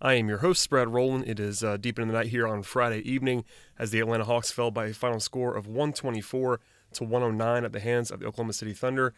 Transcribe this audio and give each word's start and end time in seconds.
I 0.00 0.14
am 0.14 0.28
your 0.28 0.38
host, 0.38 0.68
Brad 0.68 0.92
Rowland. 0.92 1.24
It 1.26 1.40
is 1.40 1.64
uh, 1.64 1.78
deep 1.78 1.98
into 1.98 2.12
the 2.12 2.18
night 2.18 2.28
here 2.28 2.46
on 2.46 2.62
Friday 2.62 2.98
evening 2.98 3.44
as 3.78 3.90
the 3.90 4.00
Atlanta 4.00 4.24
Hawks 4.24 4.50
fell 4.50 4.70
by 4.70 4.86
a 4.86 4.92
final 4.92 5.20
score 5.20 5.56
of 5.56 5.66
124 5.66 6.60
to 6.92 7.04
109 7.04 7.64
at 7.64 7.72
the 7.72 7.80
hands 7.80 8.10
of 8.10 8.20
the 8.20 8.26
Oklahoma 8.26 8.52
City 8.52 8.72
Thunder 8.72 9.14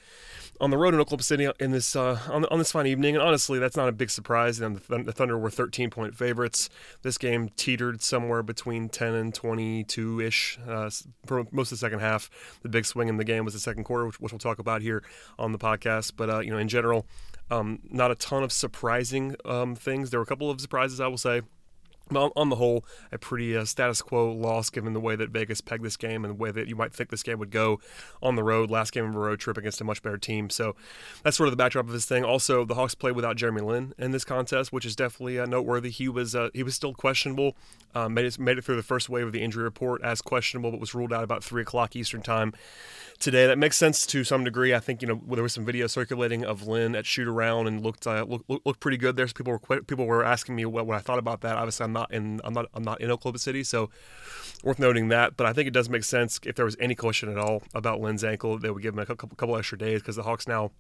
on 0.61 0.71
the 0.71 0.79
road 0.79 0.95
in 0.95 1.01
Oklahoma 1.01 1.23
City 1.23 1.49
in 1.61 1.73
this 1.73 1.97
uh, 1.97 2.19
on, 2.29 2.45
on, 2.47 2.59
this 2.59 2.73
fine 2.73 2.87
evening. 2.87 3.17
And 3.17 3.23
honestly, 3.23 3.59
that's 3.59 3.77
not 3.77 3.89
a 3.89 3.93
big 3.93 4.11
surprise. 4.11 4.61
And 4.61 4.77
the, 4.77 5.03
the, 5.03 5.13
Thunder 5.13 5.37
were 5.37 5.51
13 5.51 5.91
point 5.91 6.15
favorites. 6.15 6.71
This 7.03 7.19
game 7.19 7.51
teetered 7.57 8.01
somewhere 8.01 8.45
between 8.45 8.89
10 8.89 9.15
and 9.15 9.35
22 9.35 10.21
ish 10.21 10.59
uh, 10.67 10.91
for 11.27 11.45
most 11.51 11.73
of 11.73 11.79
the 11.79 11.81
second 11.81 11.99
half. 12.01 12.31
The 12.63 12.69
big 12.69 12.85
swing 12.85 13.09
in 13.09 13.17
the 13.17 13.25
game 13.25 13.45
was 13.45 13.55
the 13.55 13.61
second 13.61 13.85
quarter, 13.85 14.07
which, 14.07 14.21
which 14.21 14.33
we'll 14.33 14.39
talk 14.39 14.61
about 14.61 14.83
here 14.83 15.03
on 15.39 15.51
the 15.53 15.59
podcast. 15.59 16.13
But 16.17 16.31
uh, 16.31 16.39
you 16.41 16.51
know, 16.51 16.59
in 16.59 16.69
general, 16.69 17.07
um, 17.51 17.81
not 17.85 18.11
a 18.11 18.15
ton 18.15 18.43
of 18.43 18.53
surprising 18.53 19.37
um, 19.45 19.75
things. 19.75 20.11
There 20.11 20.21
were 20.21 20.25
a 20.25 20.27
couple 20.27 20.51
of 20.51 20.61
surprises, 20.61 21.01
I 21.01 21.07
will 21.07 21.19
say 21.19 21.43
on 22.17 22.49
the 22.49 22.57
whole, 22.57 22.85
a 23.13 23.19
pretty 23.19 23.57
uh, 23.57 23.65
status 23.65 24.03
quo 24.03 24.33
loss 24.33 24.71
given 24.71 24.93
the 24.93 25.01
way 25.01 25.17
that 25.17 25.31
Vegas 25.31 25.61
pegged 25.61 25.85
this 25.85 25.97
game 25.97 26.25
and 26.25 26.35
the 26.35 26.39
way 26.39 26.51
that 26.51 26.69
you 26.69 26.77
might 26.77 26.93
think 26.93 27.11
this 27.11 27.23
game 27.23 27.39
would 27.39 27.51
go 27.51 27.81
on 28.23 28.37
the 28.37 28.43
road. 28.43 28.71
Last 28.71 28.93
game 28.93 29.05
of 29.05 29.15
a 29.15 29.19
road 29.19 29.41
trip 29.41 29.57
against 29.57 29.81
a 29.81 29.85
much 29.85 30.03
better 30.03 30.19
team. 30.19 30.51
So 30.51 30.77
that's 31.23 31.37
sort 31.37 31.49
of 31.49 31.53
the 31.53 31.57
backdrop 31.57 31.87
of 31.87 31.93
this 31.93 32.07
thing. 32.07 32.25
Also, 32.25 32.65
the 32.65 32.75
Hawks 32.75 32.95
played 32.95 33.15
without 33.15 33.37
Jeremy 33.37 33.63
Lin 33.63 33.95
in 33.99 34.11
this 34.13 34.25
contest, 34.25 34.73
which 34.73 34.85
is 34.85 34.97
definitely 34.97 35.39
uh, 35.39 35.47
noteworthy. 35.47 35.91
He 35.91 36.09
was 36.09 36.35
uh, 36.35 36.51
he 36.55 36.63
was 36.63 36.75
still 36.75 36.95
questionable. 36.95 37.57
Uh, 37.95 38.09
made 38.09 38.27
it 38.27 38.39
made 38.39 38.59
it 38.59 38.65
through 38.65 38.77
the 38.77 38.83
first 38.83 39.09
wave 39.09 39.27
of 39.27 39.33
the 39.33 39.43
injury 39.43 39.65
report 39.65 40.03
as 40.03 40.23
questionable, 40.23 40.71
but 40.71 40.81
was 40.81 40.95
ruled 40.95 41.13
out 41.13 41.25
about 41.25 41.43
three 41.43 41.63
o'clock 41.63 41.97
Eastern 41.97 42.23
time 42.23 42.53
today. 43.19 43.47
That 43.47 43.59
makes 43.59 43.77
sense 43.77 44.07
to 44.07 44.25
some 44.25 44.45
degree. 44.45 44.75
I 44.75 44.81
think 44.81 45.03
you 45.03 45.09
know 45.09 45.21
there 45.29 45.43
was 45.43 45.53
some 45.53 45.65
video 45.65 45.87
circulating 45.87 46.45
of 46.45 46.67
Lin 46.67 46.95
at 46.95 47.07
shoot 47.07 47.29
around 47.29 47.67
and 47.67 47.83
looked 47.83 48.07
uh, 48.07 48.25
looked, 48.29 48.49
looked 48.49 48.81
pretty 48.81 48.97
good. 48.97 49.17
There's 49.17 49.33
people 49.33 49.53
were 49.53 49.81
people 49.83 50.07
were 50.07 50.25
asking 50.25 50.57
me 50.57 50.65
what, 50.65 50.87
what 50.87 50.97
I 50.97 51.01
thought 51.01 51.19
about 51.19 51.41
that. 51.43 51.57
Obviously, 51.57 51.85
I'm 51.85 51.93
not 51.93 51.98
in 52.11 52.41
I'm 52.45 52.55
not 52.55 52.67
I'm 52.75 52.85
not 52.85 53.01
in 53.01 53.11
Oklahoma 53.11 53.39
City, 53.39 53.65
so 53.65 53.91
worth 54.63 54.79
noting 54.79 55.09
that. 55.09 55.37
But 55.37 55.47
I 55.47 55.53
think 55.53 55.69
it 55.69 55.73
does 55.73 55.89
make 55.89 56.05
sense 56.05 56.41
if 56.45 56.57
there 56.57 56.65
was 56.65 56.77
any 56.81 56.95
question 56.95 57.31
at 57.31 57.39
all 57.39 57.63
about 57.75 58.01
Lin's 58.01 58.25
ankle, 58.25 58.59
they 58.59 58.71
would 58.71 58.83
give 58.83 58.95
him 58.95 59.01
a 59.01 59.07
couple, 59.07 59.37
couple 59.37 59.57
extra 59.57 59.79
days 59.79 60.01
because 60.01 60.17
the 60.17 60.23
Hawks 60.23 60.47
now 60.49 60.71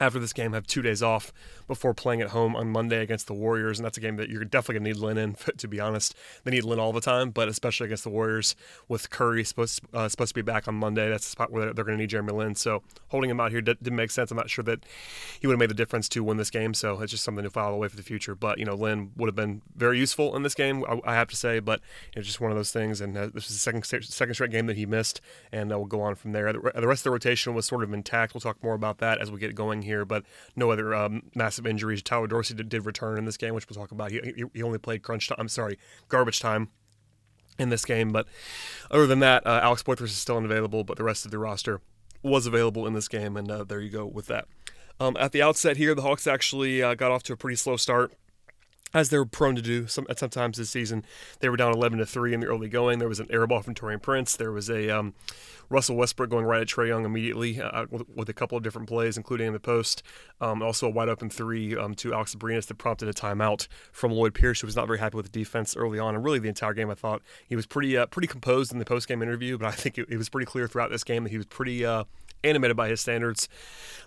after 0.00 0.18
this 0.18 0.32
game 0.32 0.52
have 0.52 0.66
two 0.66 0.82
days 0.82 1.02
off 1.02 1.32
before 1.66 1.94
playing 1.94 2.20
at 2.20 2.28
home 2.28 2.54
on 2.54 2.70
Monday 2.70 3.02
against 3.02 3.26
the 3.26 3.34
Warriors, 3.34 3.78
and 3.78 3.84
that's 3.84 3.96
a 3.96 4.00
game 4.00 4.16
that 4.16 4.28
you're 4.28 4.44
definitely 4.44 4.80
gonna 4.80 4.90
need 4.90 5.00
Lin 5.00 5.18
in. 5.18 5.36
To 5.56 5.68
be 5.68 5.80
honest, 5.80 6.14
they 6.44 6.50
need 6.50 6.64
Lin 6.64 6.78
all 6.78 6.92
the 6.92 7.00
time, 7.00 7.30
but 7.30 7.48
especially 7.48 7.86
against 7.86 8.04
the 8.04 8.10
Warriors 8.10 8.54
with 8.88 9.08
Curry 9.08 9.42
supposed 9.42 9.80
uh, 9.94 10.08
supposed 10.08 10.30
to 10.30 10.34
be 10.34 10.42
back 10.42 10.68
on 10.68 10.74
Monday. 10.74 11.08
That's 11.08 11.24
the 11.24 11.30
spot 11.30 11.50
where 11.50 11.72
they're 11.72 11.84
gonna 11.84 11.96
need 11.96 12.10
Jeremy 12.10 12.32
Lin. 12.32 12.54
So 12.54 12.82
holding 13.08 13.30
him 13.30 13.40
out 13.40 13.52
here 13.52 13.62
did, 13.62 13.80
not 13.82 13.92
make 13.92 14.10
sense. 14.10 14.30
I'm 14.30 14.36
not 14.36 14.50
sure 14.50 14.64
that 14.64 14.84
he 15.40 15.46
would 15.46 15.54
have 15.54 15.60
made 15.60 15.70
the 15.70 15.74
difference 15.74 16.08
to 16.10 16.22
win 16.22 16.36
this 16.36 16.50
game. 16.50 16.74
So 16.74 17.00
it's 17.00 17.10
just 17.10 17.24
something 17.24 17.44
to 17.44 17.50
file 17.50 17.72
away 17.72 17.88
for 17.88 17.96
the 17.96 18.02
future. 18.02 18.34
But 18.34 18.58
you 18.58 18.66
know, 18.66 18.74
Lin 18.74 19.12
would 19.16 19.28
have 19.28 19.36
been 19.36 19.62
very 19.74 19.98
useful 19.98 20.36
in 20.36 20.42
this 20.42 20.54
game, 20.54 20.84
I, 20.84 21.00
I 21.04 21.14
have 21.14 21.28
to 21.28 21.36
say. 21.36 21.58
But 21.58 21.80
it's 22.14 22.26
just 22.26 22.40
one 22.40 22.50
of 22.50 22.56
those 22.56 22.72
things. 22.72 23.00
And 23.00 23.16
uh, 23.16 23.28
this 23.32 23.48
is 23.50 23.56
the 23.56 23.60
second 23.60 23.84
second 23.84 24.34
straight 24.34 24.50
game 24.50 24.66
that 24.66 24.76
he 24.76 24.84
missed, 24.84 25.22
and 25.52 25.72
uh, 25.72 25.78
we'll 25.78 25.86
go 25.86 26.02
on 26.02 26.16
from 26.16 26.32
there. 26.32 26.52
The, 26.52 26.72
the 26.74 26.86
rest 26.86 27.00
of 27.00 27.04
the 27.04 27.10
rotation 27.12 27.54
was 27.54 27.64
sort 27.64 27.82
of 27.82 27.94
intact. 27.94 28.34
We'll 28.34 28.42
talk 28.42 28.62
more 28.62 28.74
about 28.74 28.98
that 28.98 29.18
as 29.18 29.30
we 29.30 29.38
get 29.38 29.54
going 29.54 29.85
here, 29.86 30.04
but 30.04 30.24
no 30.54 30.70
other 30.70 30.94
um, 30.94 31.22
massive 31.34 31.66
injuries. 31.66 32.02
Tyler 32.02 32.26
Dorsey 32.26 32.54
did, 32.54 32.68
did, 32.68 32.84
return 32.84 33.18
in 33.18 33.24
this 33.24 33.36
game, 33.36 33.54
which 33.54 33.68
we'll 33.68 33.76
talk 33.76 33.92
about. 33.92 34.10
He, 34.10 34.44
he 34.52 34.62
only 34.62 34.78
played 34.78 35.02
crunch 35.02 35.28
time. 35.28 35.36
I'm 35.38 35.48
sorry, 35.48 35.78
garbage 36.08 36.40
time 36.40 36.68
in 37.58 37.70
this 37.70 37.84
game. 37.84 38.12
But 38.12 38.26
other 38.90 39.06
than 39.06 39.20
that, 39.20 39.46
uh, 39.46 39.60
Alex 39.62 39.82
Poythress 39.82 40.04
is 40.04 40.16
still 40.16 40.36
unavailable, 40.36 40.84
but 40.84 40.96
the 40.98 41.04
rest 41.04 41.24
of 41.24 41.30
the 41.30 41.38
roster 41.38 41.80
was 42.22 42.46
available 42.46 42.86
in 42.86 42.92
this 42.92 43.08
game, 43.08 43.36
and 43.36 43.50
uh, 43.50 43.64
there 43.64 43.80
you 43.80 43.90
go 43.90 44.04
with 44.04 44.26
that. 44.26 44.46
Um, 44.98 45.16
at 45.18 45.32
the 45.32 45.42
outset 45.42 45.76
here, 45.76 45.94
the 45.94 46.02
Hawks 46.02 46.26
actually 46.26 46.82
uh, 46.82 46.94
got 46.94 47.10
off 47.10 47.22
to 47.24 47.32
a 47.32 47.36
pretty 47.36 47.56
slow 47.56 47.76
start 47.76 48.12
as 48.96 49.10
they're 49.10 49.26
prone 49.26 49.54
to 49.54 49.62
do 49.62 49.86
some, 49.86 50.06
sometimes 50.16 50.56
this 50.56 50.70
season. 50.70 51.04
They 51.40 51.50
were 51.50 51.58
down 51.58 51.74
11 51.74 51.98
to 51.98 52.06
3 52.06 52.32
in 52.32 52.40
the 52.40 52.46
early 52.46 52.68
going. 52.68 52.98
There 52.98 53.08
was 53.08 53.20
an 53.20 53.26
air 53.30 53.46
ball 53.46 53.60
from 53.60 53.74
Taurean 53.74 54.00
Prince. 54.00 54.36
There 54.36 54.52
was 54.52 54.70
a 54.70 54.88
um, 54.88 55.12
Russell 55.68 55.96
Westbrook 55.96 56.30
going 56.30 56.46
right 56.46 56.62
at 56.62 56.68
Trae 56.68 56.88
Young 56.88 57.04
immediately 57.04 57.60
uh, 57.60 57.84
with, 57.90 58.08
with, 58.08 58.28
a 58.30 58.32
couple 58.32 58.56
of 58.56 58.64
different 58.64 58.88
plays, 58.88 59.18
including 59.18 59.48
in 59.48 59.52
the 59.52 59.60
post. 59.60 60.02
Um, 60.40 60.62
also, 60.62 60.86
a 60.86 60.90
wide 60.90 61.10
open 61.10 61.28
three 61.28 61.76
um, 61.76 61.94
to 61.96 62.14
Alex 62.14 62.34
Abrines 62.34 62.66
that 62.66 62.78
prompted 62.78 63.08
a 63.08 63.12
timeout 63.12 63.68
from 63.92 64.12
Lloyd 64.12 64.32
Pierce, 64.32 64.62
who 64.62 64.66
was 64.66 64.76
not 64.76 64.86
very 64.86 64.98
happy 64.98 65.16
with 65.16 65.30
the 65.30 65.38
defense 65.38 65.76
early 65.76 65.98
on. 65.98 66.14
And 66.14 66.24
really, 66.24 66.38
the 66.38 66.48
entire 66.48 66.72
game, 66.72 66.90
I 66.90 66.94
thought 66.94 67.20
he 67.46 67.54
was 67.54 67.66
pretty 67.66 67.98
uh, 67.98 68.06
pretty 68.06 68.28
composed 68.28 68.72
in 68.72 68.78
the 68.78 68.86
post 68.86 69.08
game 69.08 69.22
interview, 69.22 69.58
but 69.58 69.66
I 69.66 69.72
think 69.72 69.98
it, 69.98 70.06
it, 70.08 70.16
was 70.16 70.30
pretty 70.30 70.46
clear 70.46 70.66
throughout 70.68 70.90
this 70.90 71.04
game 71.04 71.24
that 71.24 71.30
he 71.30 71.36
was 71.36 71.46
pretty. 71.46 71.84
Uh, 71.84 72.04
animated 72.44 72.76
by 72.76 72.88
his 72.88 73.00
standards. 73.00 73.48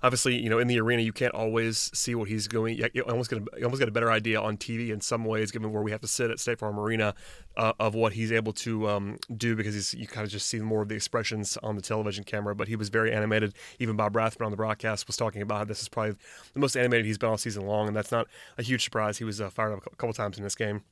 Obviously, 0.01 0.37
you 0.37 0.49
know, 0.49 0.59
in 0.59 0.67
the 0.67 0.79
arena, 0.79 1.01
you 1.01 1.11
can't 1.11 1.33
always 1.33 1.91
see 1.93 2.15
what 2.15 2.29
he's 2.29 2.47
going. 2.47 2.81
You 2.93 3.01
almost 3.03 3.29
get 3.29 3.39
a, 3.39 3.63
almost 3.63 3.79
get 3.79 3.89
a 3.89 3.91
better 3.91 4.11
idea 4.11 4.39
on 4.39 4.57
TV 4.57 4.89
in 4.89 5.01
some 5.01 5.25
ways, 5.25 5.51
given 5.51 5.73
where 5.73 5.81
we 5.81 5.91
have 5.91 6.01
to 6.01 6.07
sit 6.07 6.31
at 6.31 6.39
State 6.39 6.59
Farm 6.59 6.79
Arena, 6.79 7.13
uh, 7.57 7.73
of 7.79 7.95
what 7.95 8.13
he's 8.13 8.31
able 8.31 8.53
to 8.53 8.87
um, 8.87 9.17
do 9.35 9.55
because 9.55 9.73
he's 9.73 9.93
you 9.93 10.07
kind 10.07 10.25
of 10.25 10.31
just 10.31 10.47
see 10.47 10.59
more 10.59 10.81
of 10.81 10.87
the 10.89 10.95
expressions 10.95 11.57
on 11.63 11.75
the 11.75 11.81
television 11.81 12.23
camera. 12.23 12.55
But 12.55 12.69
he 12.69 12.75
was 12.75 12.89
very 12.89 13.11
animated. 13.11 13.53
Even 13.79 13.95
Bob 13.95 14.15
Rathbun 14.15 14.45
on 14.45 14.51
the 14.51 14.57
broadcast 14.57 15.07
was 15.07 15.17
talking 15.17 15.41
about 15.41 15.57
how 15.57 15.65
this 15.65 15.81
is 15.81 15.89
probably 15.89 16.15
the 16.53 16.59
most 16.59 16.77
animated 16.77 17.05
he's 17.05 17.17
been 17.17 17.29
all 17.29 17.37
season 17.37 17.65
long, 17.65 17.87
and 17.87 17.95
that's 17.95 18.11
not 18.11 18.27
a 18.57 18.63
huge 18.63 18.83
surprise. 18.83 19.17
He 19.17 19.25
was 19.25 19.41
uh, 19.41 19.49
fired 19.49 19.73
up 19.73 19.85
a 19.85 19.95
couple 19.95 20.13
times 20.13 20.37
in 20.37 20.43
this 20.43 20.55
game. 20.55 20.83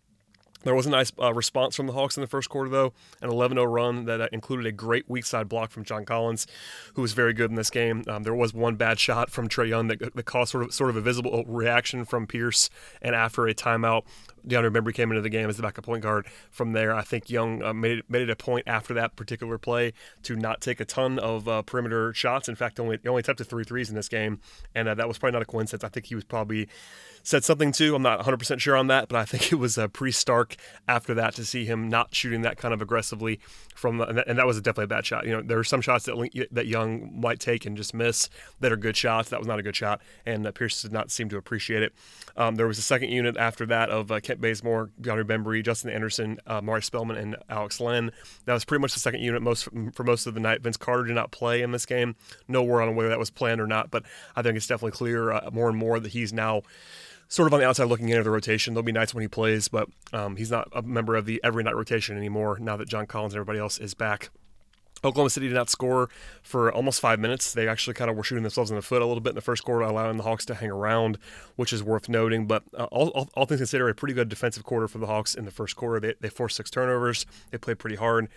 There 0.63 0.75
was 0.75 0.85
a 0.85 0.89
nice 0.89 1.11
uh, 1.21 1.33
response 1.33 1.75
from 1.75 1.87
the 1.87 1.93
Hawks 1.93 2.17
in 2.17 2.21
the 2.21 2.27
first 2.27 2.49
quarter, 2.49 2.69
though, 2.69 2.93
an 3.21 3.29
11 3.29 3.57
0 3.57 3.65
run 3.65 4.05
that 4.05 4.31
included 4.33 4.65
a 4.65 4.71
great 4.71 5.09
weak 5.09 5.25
side 5.25 5.47
block 5.47 5.71
from 5.71 5.83
John 5.83 6.05
Collins, 6.05 6.47
who 6.95 7.01
was 7.01 7.13
very 7.13 7.33
good 7.33 7.49
in 7.49 7.55
this 7.55 7.69
game. 7.69 8.03
Um, 8.07 8.23
there 8.23 8.35
was 8.35 8.53
one 8.53 8.75
bad 8.75 8.99
shot 8.99 9.29
from 9.29 9.47
Trae 9.47 9.69
Young 9.69 9.87
that, 9.87 9.99
that 9.99 10.25
caused 10.25 10.51
sort 10.51 10.63
of, 10.63 10.73
sort 10.73 10.89
of 10.89 10.95
a 10.95 11.01
visible 11.01 11.43
reaction 11.47 12.05
from 12.05 12.27
Pierce, 12.27 12.69
and 13.01 13.15
after 13.15 13.47
a 13.47 13.53
timeout, 13.53 14.03
DeAndre 14.47 14.71
Bembry 14.71 14.93
came 14.93 15.11
into 15.11 15.21
the 15.21 15.29
game 15.29 15.49
as 15.49 15.57
the 15.57 15.63
backup 15.63 15.85
point 15.85 16.03
guard. 16.03 16.27
From 16.51 16.73
there, 16.73 16.93
I 16.93 17.01
think 17.01 17.29
Young 17.29 17.63
uh, 17.63 17.73
made, 17.73 17.99
it, 17.99 18.09
made 18.09 18.21
it 18.21 18.29
a 18.29 18.35
point 18.35 18.67
after 18.67 18.93
that 18.95 19.15
particular 19.15 19.57
play 19.57 19.93
to 20.23 20.35
not 20.35 20.61
take 20.61 20.79
a 20.79 20.85
ton 20.85 21.19
of 21.19 21.47
uh, 21.47 21.61
perimeter 21.61 22.13
shots. 22.13 22.47
In 22.47 22.55
fact, 22.55 22.79
only 22.79 22.99
only 23.07 23.19
attempted 23.19 23.47
three 23.47 23.63
threes 23.63 23.89
in 23.89 23.95
this 23.95 24.09
game, 24.09 24.39
and 24.73 24.87
uh, 24.87 24.93
that 24.95 25.07
was 25.07 25.17
probably 25.17 25.33
not 25.33 25.41
a 25.41 25.45
coincidence. 25.45 25.83
I 25.83 25.89
think 25.89 26.07
he 26.07 26.15
was 26.15 26.23
probably 26.23 26.67
said 27.27 27.43
something 27.43 27.73
too. 27.73 27.93
I'm 27.93 28.01
not 28.01 28.21
100% 28.21 28.61
sure 28.61 28.77
on 28.77 28.87
that, 28.87 29.09
but 29.09 29.17
I 29.17 29.25
think 29.25 29.51
it 29.51 29.57
was 29.57 29.77
uh, 29.77 29.89
pretty 29.89 30.13
stark 30.13 30.55
after 30.87 31.13
that 31.15 31.35
to 31.35 31.45
see 31.45 31.65
him 31.65 31.89
not 31.89 32.15
shooting 32.15 32.41
that 32.43 32.57
kind 32.57 32.73
of 32.73 32.81
aggressively 32.81 33.39
from, 33.75 33.97
the, 33.97 34.23
and 34.27 34.39
that 34.39 34.47
was 34.47 34.57
definitely 34.61 34.85
a 34.85 34.87
bad 34.87 35.05
shot. 35.05 35.25
You 35.25 35.33
know, 35.33 35.41
there 35.41 35.59
are 35.59 35.63
some 35.63 35.81
shots 35.81 36.05
that 36.05 36.47
that 36.51 36.67
Young 36.67 37.19
might 37.19 37.39
take 37.39 37.65
and 37.65 37.75
just 37.75 37.93
miss 37.93 38.29
that 38.61 38.71
are 38.71 38.77
good 38.77 38.95
shots. 38.95 39.29
That 39.29 39.39
was 39.39 39.47
not 39.47 39.59
a 39.59 39.63
good 39.63 39.75
shot, 39.75 40.01
and 40.25 40.47
uh, 40.47 40.51
Pierce 40.51 40.81
did 40.81 40.93
not 40.93 41.11
seem 41.11 41.27
to 41.29 41.37
appreciate 41.37 41.83
it. 41.83 41.93
Um, 42.37 42.55
there 42.55 42.67
was 42.67 42.77
a 42.77 42.83
second 42.83 43.09
unit 43.09 43.35
after 43.37 43.65
that 43.65 43.89
of 43.89 44.11
uh, 44.11 44.19
Kent 44.37 44.41
Bazemore, 44.41 44.89
DeAndre 45.01 45.23
Bembry, 45.23 45.63
Justin 45.63 45.91
Anderson, 45.91 46.37
uh, 46.45 46.61
Mari 46.61 46.81
Spellman, 46.81 47.17
and 47.17 47.35
Alex 47.49 47.79
Len. 47.79 48.11
That 48.45 48.53
was 48.53 48.65
pretty 48.65 48.81
much 48.81 48.93
the 48.93 48.99
second 48.99 49.21
unit 49.21 49.41
most 49.41 49.67
for 49.93 50.03
most 50.03 50.27
of 50.27 50.33
the 50.33 50.39
night. 50.39 50.61
Vince 50.61 50.77
Carter 50.77 51.05
did 51.05 51.15
not 51.15 51.31
play 51.31 51.61
in 51.61 51.71
this 51.71 51.85
game. 51.85 52.15
No 52.47 52.63
word 52.63 52.83
on 52.83 52.95
whether 52.95 53.09
that 53.09 53.19
was 53.19 53.29
planned 53.29 53.61
or 53.61 53.67
not, 53.67 53.91
but 53.91 54.03
I 54.35 54.41
think 54.41 54.55
it's 54.55 54.67
definitely 54.67 54.91
clear 54.91 55.31
uh, 55.31 55.49
more 55.51 55.69
and 55.69 55.77
more 55.77 55.99
that 55.99 56.11
he's 56.11 56.31
now 56.31 56.61
sort 57.27 57.47
of 57.47 57.53
on 57.53 57.59
the 57.59 57.65
outside 57.65 57.85
looking 57.85 58.09
into 58.09 58.23
the 58.23 58.29
rotation. 58.29 58.73
There'll 58.73 58.83
be 58.83 58.91
nights 58.91 59.13
when 59.13 59.21
he 59.21 59.27
plays, 59.27 59.67
but 59.67 59.89
um, 60.13 60.35
he's 60.35 60.51
not 60.51 60.69
a 60.71 60.81
member 60.81 61.15
of 61.15 61.25
the 61.25 61.41
every 61.43 61.63
night 61.63 61.75
rotation 61.75 62.15
anymore 62.17 62.57
now 62.59 62.77
that 62.77 62.87
John 62.87 63.05
Collins 63.05 63.33
and 63.33 63.39
everybody 63.39 63.59
else 63.59 63.79
is 63.79 63.93
back. 63.93 64.29
Oklahoma 65.03 65.29
City 65.29 65.47
did 65.47 65.55
not 65.55 65.69
score 65.69 66.09
for 66.41 66.71
almost 66.71 66.99
five 66.99 67.19
minutes. 67.19 67.53
They 67.53 67.67
actually 67.67 67.93
kind 67.93 68.09
of 68.09 68.17
were 68.17 68.23
shooting 68.23 68.43
themselves 68.43 68.69
in 68.69 68.75
the 68.75 68.81
foot 68.81 69.01
a 69.01 69.05
little 69.05 69.21
bit 69.21 69.31
in 69.31 69.35
the 69.35 69.41
first 69.41 69.63
quarter, 69.63 69.81
allowing 69.81 70.17
the 70.17 70.23
Hawks 70.23 70.45
to 70.45 70.55
hang 70.55 70.71
around, 70.71 71.17
which 71.55 71.73
is 71.73 71.83
worth 71.83 72.09
noting. 72.09 72.47
But 72.47 72.63
uh, 72.75 72.85
all, 72.85 73.09
all, 73.09 73.29
all, 73.35 73.45
things 73.45 73.59
considered, 73.59 73.89
a 73.89 73.95
pretty 73.95 74.13
good 74.13 74.29
defensive 74.29 74.63
quarter 74.63 74.87
for 74.87 74.97
the 74.97 75.07
Hawks 75.07 75.35
in 75.35 75.45
the 75.45 75.51
first 75.51 75.75
quarter. 75.75 75.99
They, 75.99 76.13
they 76.19 76.29
forced 76.29 76.57
six 76.57 76.69
turnovers. 76.69 77.25
They 77.51 77.57
played 77.57 77.79
pretty 77.79 77.97
hard. 77.97 78.29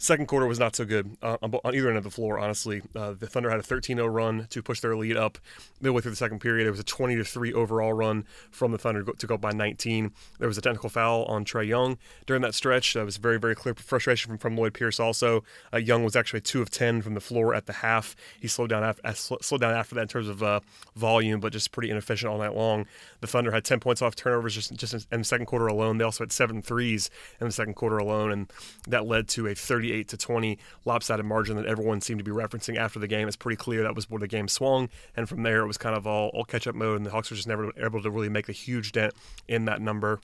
Second 0.00 0.28
quarter 0.28 0.46
was 0.46 0.58
not 0.58 0.74
so 0.74 0.86
good 0.86 1.18
uh, 1.20 1.36
on, 1.42 1.54
either 1.74 1.88
end 1.88 1.98
of 1.98 2.04
the 2.04 2.10
floor, 2.10 2.38
honestly. 2.38 2.80
Uh, 2.96 3.12
the 3.12 3.26
Thunder 3.26 3.50
had 3.50 3.60
a 3.60 3.62
13 3.62 3.98
0 3.98 4.06
run 4.06 4.46
to 4.48 4.62
push 4.62 4.80
their 4.80 4.96
lead 4.96 5.14
up 5.14 5.36
midway 5.78 6.00
through 6.00 6.12
the 6.12 6.16
second 6.16 6.38
period. 6.38 6.64
There 6.64 6.72
was 6.72 6.80
a 6.80 6.84
20 6.84 7.22
3 7.22 7.52
overall 7.52 7.92
run 7.92 8.24
from 8.50 8.72
the 8.72 8.78
Thunder 8.78 9.04
to 9.04 9.26
go 9.26 9.36
by 9.36 9.52
19. 9.52 10.10
There 10.38 10.48
was 10.48 10.56
a 10.56 10.62
technical 10.62 10.88
foul 10.88 11.24
on 11.24 11.44
Trae 11.44 11.68
Young 11.68 11.98
during 12.24 12.40
that 12.40 12.54
stretch. 12.54 12.94
That 12.94 13.04
was 13.04 13.18
very, 13.18 13.38
very 13.38 13.54
clear 13.54 13.74
frustration 13.74 14.30
from, 14.30 14.38
from 14.38 14.56
Lloyd 14.56 14.72
Pierce 14.72 14.98
also. 14.98 15.44
Uh, 15.70 15.76
Young 15.76 16.02
was 16.02 16.16
actually 16.16 16.40
2 16.40 16.62
of 16.62 16.70
10 16.70 17.02
from 17.02 17.12
the 17.12 17.20
floor 17.20 17.54
at 17.54 17.66
the 17.66 17.74
half. 17.74 18.16
He 18.40 18.48
slowed 18.48 18.70
down 18.70 18.82
after, 18.82 19.02
slowed 19.42 19.60
down 19.60 19.74
after 19.74 19.94
that 19.96 20.02
in 20.02 20.08
terms 20.08 20.28
of 20.28 20.42
uh, 20.42 20.60
volume, 20.96 21.40
but 21.40 21.52
just 21.52 21.72
pretty 21.72 21.90
inefficient 21.90 22.32
all 22.32 22.38
night 22.38 22.56
long. 22.56 22.86
The 23.20 23.26
Thunder 23.26 23.50
had 23.50 23.66
10 23.66 23.80
points 23.80 24.00
off 24.00 24.16
turnovers 24.16 24.54
just, 24.54 24.72
just 24.72 25.06
in 25.12 25.18
the 25.18 25.24
second 25.24 25.44
quarter 25.44 25.66
alone. 25.66 25.98
They 25.98 26.04
also 26.04 26.24
had 26.24 26.32
seven 26.32 26.62
threes 26.62 27.10
in 27.38 27.46
the 27.46 27.52
second 27.52 27.74
quarter 27.74 27.98
alone, 27.98 28.32
and 28.32 28.52
that 28.88 29.04
led 29.04 29.28
to 29.28 29.46
a 29.46 29.54
38 29.54 29.89
to 29.90 30.16
20 30.16 30.58
lopsided 30.84 31.24
margin 31.24 31.56
that 31.56 31.66
everyone 31.66 32.00
seemed 32.00 32.18
to 32.18 32.24
be 32.24 32.30
referencing 32.30 32.76
after 32.76 32.98
the 32.98 33.08
game. 33.08 33.28
It's 33.28 33.36
pretty 33.36 33.56
clear 33.56 33.82
that 33.82 33.94
was 33.94 34.08
where 34.08 34.20
the 34.20 34.28
game 34.28 34.48
swung, 34.48 34.88
and 35.16 35.28
from 35.28 35.42
there 35.42 35.62
it 35.62 35.66
was 35.66 35.78
kind 35.78 35.96
of 35.96 36.06
all, 36.06 36.28
all 36.34 36.44
catch 36.44 36.66
up 36.66 36.74
mode, 36.74 36.96
and 36.96 37.06
the 37.06 37.10
Hawks 37.10 37.30
were 37.30 37.36
just 37.36 37.48
never 37.48 37.72
able 37.76 38.02
to 38.02 38.10
really 38.10 38.28
make 38.28 38.48
a 38.48 38.52
huge 38.52 38.92
dent 38.92 39.14
in 39.48 39.64
that 39.66 39.80
number. 39.80 40.20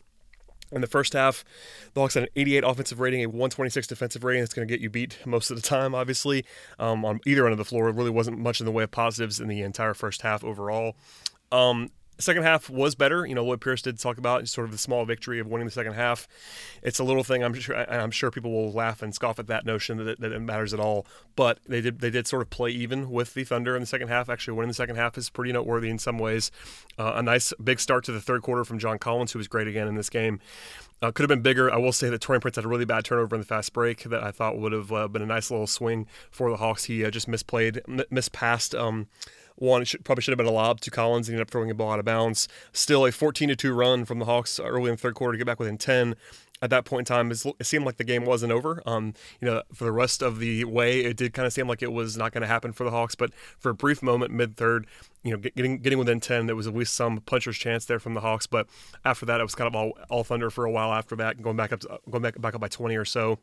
In 0.72 0.80
the 0.80 0.88
first 0.88 1.12
half, 1.12 1.44
the 1.94 2.00
Hawks 2.00 2.14
had 2.14 2.24
an 2.24 2.28
88 2.34 2.64
offensive 2.64 2.98
rating, 2.98 3.22
a 3.22 3.26
126 3.26 3.86
defensive 3.86 4.24
rating. 4.24 4.42
That's 4.42 4.52
going 4.52 4.66
to 4.66 4.72
get 4.72 4.80
you 4.80 4.90
beat 4.90 5.18
most 5.24 5.50
of 5.50 5.56
the 5.56 5.62
time, 5.62 5.94
obviously. 5.94 6.44
Um, 6.80 7.04
on 7.04 7.20
either 7.24 7.44
end 7.44 7.52
of 7.52 7.58
the 7.58 7.64
floor, 7.64 7.88
it 7.88 7.94
really 7.94 8.10
wasn't 8.10 8.38
much 8.38 8.60
in 8.60 8.66
the 8.66 8.72
way 8.72 8.82
of 8.82 8.90
positives 8.90 9.38
in 9.38 9.46
the 9.46 9.62
entire 9.62 9.94
first 9.94 10.22
half 10.22 10.42
overall. 10.42 10.96
Um, 11.52 11.90
second 12.18 12.42
half 12.42 12.70
was 12.70 12.94
better. 12.94 13.26
You 13.26 13.34
know, 13.34 13.44
Lloyd 13.44 13.60
Pierce 13.60 13.82
did 13.82 13.98
talk 13.98 14.18
about 14.18 14.48
sort 14.48 14.64
of 14.64 14.72
the 14.72 14.78
small 14.78 15.04
victory 15.04 15.38
of 15.38 15.46
winning 15.46 15.66
the 15.66 15.72
second 15.72 15.94
half. 15.94 16.26
It's 16.82 16.98
a 16.98 17.04
little 17.04 17.24
thing. 17.24 17.42
I'm 17.42 17.54
sure. 17.54 17.76
I'm 17.76 18.10
sure 18.10 18.30
people 18.30 18.52
will 18.52 18.72
laugh 18.72 19.02
and 19.02 19.14
scoff 19.14 19.38
at 19.38 19.46
that 19.48 19.66
notion 19.66 19.98
that 19.98 20.08
it, 20.08 20.20
that 20.20 20.32
it 20.32 20.40
matters 20.40 20.72
at 20.74 20.80
all. 20.80 21.06
But 21.34 21.58
they 21.66 21.80
did. 21.80 22.00
They 22.00 22.10
did 22.10 22.26
sort 22.26 22.42
of 22.42 22.50
play 22.50 22.70
even 22.70 23.10
with 23.10 23.34
the 23.34 23.44
Thunder 23.44 23.74
in 23.74 23.80
the 23.80 23.86
second 23.86 24.08
half. 24.08 24.28
Actually, 24.28 24.54
winning 24.54 24.68
the 24.68 24.74
second 24.74 24.96
half 24.96 25.16
is 25.18 25.30
pretty 25.30 25.52
noteworthy 25.52 25.90
in 25.90 25.98
some 25.98 26.18
ways. 26.18 26.50
Uh, 26.98 27.12
a 27.16 27.22
nice 27.22 27.52
big 27.62 27.80
start 27.80 28.04
to 28.04 28.12
the 28.12 28.20
third 28.20 28.42
quarter 28.42 28.64
from 28.64 28.78
John 28.78 28.98
Collins, 28.98 29.32
who 29.32 29.38
was 29.38 29.48
great 29.48 29.68
again 29.68 29.88
in 29.88 29.94
this 29.94 30.10
game. 30.10 30.40
Uh, 31.02 31.12
could 31.12 31.24
have 31.24 31.28
been 31.28 31.42
bigger. 31.42 31.70
I 31.70 31.76
will 31.76 31.92
say 31.92 32.08
that 32.08 32.22
Taurean 32.22 32.40
Prince 32.40 32.56
had 32.56 32.64
a 32.64 32.68
really 32.68 32.86
bad 32.86 33.04
turnover 33.04 33.36
in 33.36 33.42
the 33.42 33.46
fast 33.46 33.72
break 33.74 34.04
that 34.04 34.22
I 34.22 34.30
thought 34.30 34.58
would 34.58 34.72
have 34.72 34.90
uh, 34.90 35.08
been 35.08 35.20
a 35.20 35.26
nice 35.26 35.50
little 35.50 35.66
swing 35.66 36.06
for 36.30 36.48
the 36.50 36.56
Hawks. 36.56 36.84
He 36.84 37.04
uh, 37.04 37.10
just 37.10 37.28
misplayed, 37.28 37.80
m- 37.86 38.06
mispassed. 38.10 38.78
Um, 38.78 39.08
one 39.56 39.84
should, 39.84 40.04
probably 40.04 40.22
should 40.22 40.32
have 40.32 40.38
been 40.38 40.46
a 40.46 40.52
lob 40.52 40.80
to 40.80 40.90
Collins. 40.90 41.26
He 41.26 41.32
ended 41.32 41.46
up 41.46 41.50
throwing 41.50 41.70
a 41.70 41.74
ball 41.74 41.92
out 41.92 41.98
of 41.98 42.04
bounds. 42.04 42.48
Still 42.72 43.06
a 43.06 43.12
14 43.12 43.48
to 43.48 43.56
2 43.56 43.72
run 43.72 44.04
from 44.04 44.18
the 44.18 44.24
Hawks 44.24 44.60
early 44.60 44.90
in 44.90 44.96
the 44.96 45.00
third 45.00 45.14
quarter 45.14 45.32
to 45.32 45.38
get 45.38 45.46
back 45.46 45.58
within 45.58 45.78
10 45.78 46.14
at 46.62 46.70
that 46.70 46.84
point 46.84 47.08
in 47.08 47.14
time, 47.14 47.30
it 47.30 47.66
seemed 47.66 47.84
like 47.84 47.98
the 47.98 48.04
game 48.04 48.24
wasn't 48.24 48.52
over. 48.52 48.82
Um, 48.86 49.12
you 49.40 49.48
know, 49.48 49.62
for 49.74 49.84
the 49.84 49.92
rest 49.92 50.22
of 50.22 50.38
the 50.38 50.64
way, 50.64 51.00
it 51.00 51.16
did 51.16 51.34
kind 51.34 51.46
of 51.46 51.52
seem 51.52 51.68
like 51.68 51.82
it 51.82 51.92
was 51.92 52.16
not 52.16 52.32
going 52.32 52.42
to 52.42 52.46
happen 52.46 52.72
for 52.72 52.84
the 52.84 52.90
Hawks. 52.90 53.14
But 53.14 53.34
for 53.58 53.70
a 53.70 53.74
brief 53.74 54.02
moment, 54.02 54.32
mid 54.32 54.56
third, 54.56 54.86
you 55.22 55.32
know, 55.32 55.36
getting 55.36 55.78
getting 55.78 55.98
within 55.98 56.20
ten, 56.20 56.46
there 56.46 56.56
was 56.56 56.66
at 56.66 56.74
least 56.74 56.94
some 56.94 57.20
puncher's 57.20 57.58
chance 57.58 57.84
there 57.84 57.98
from 57.98 58.14
the 58.14 58.20
Hawks. 58.20 58.46
But 58.46 58.68
after 59.04 59.26
that, 59.26 59.40
it 59.40 59.42
was 59.42 59.54
kind 59.54 59.68
of 59.68 59.76
all, 59.76 59.92
all 60.08 60.24
thunder 60.24 60.48
for 60.48 60.64
a 60.64 60.70
while. 60.70 60.92
After 60.92 61.14
that, 61.16 61.42
going 61.42 61.56
back 61.56 61.72
up, 61.72 61.80
to, 61.80 62.00
going 62.10 62.22
back 62.22 62.40
back 62.40 62.54
up 62.54 62.60
by 62.60 62.68
twenty 62.68 62.96
or 62.96 63.04
so. 63.04 63.38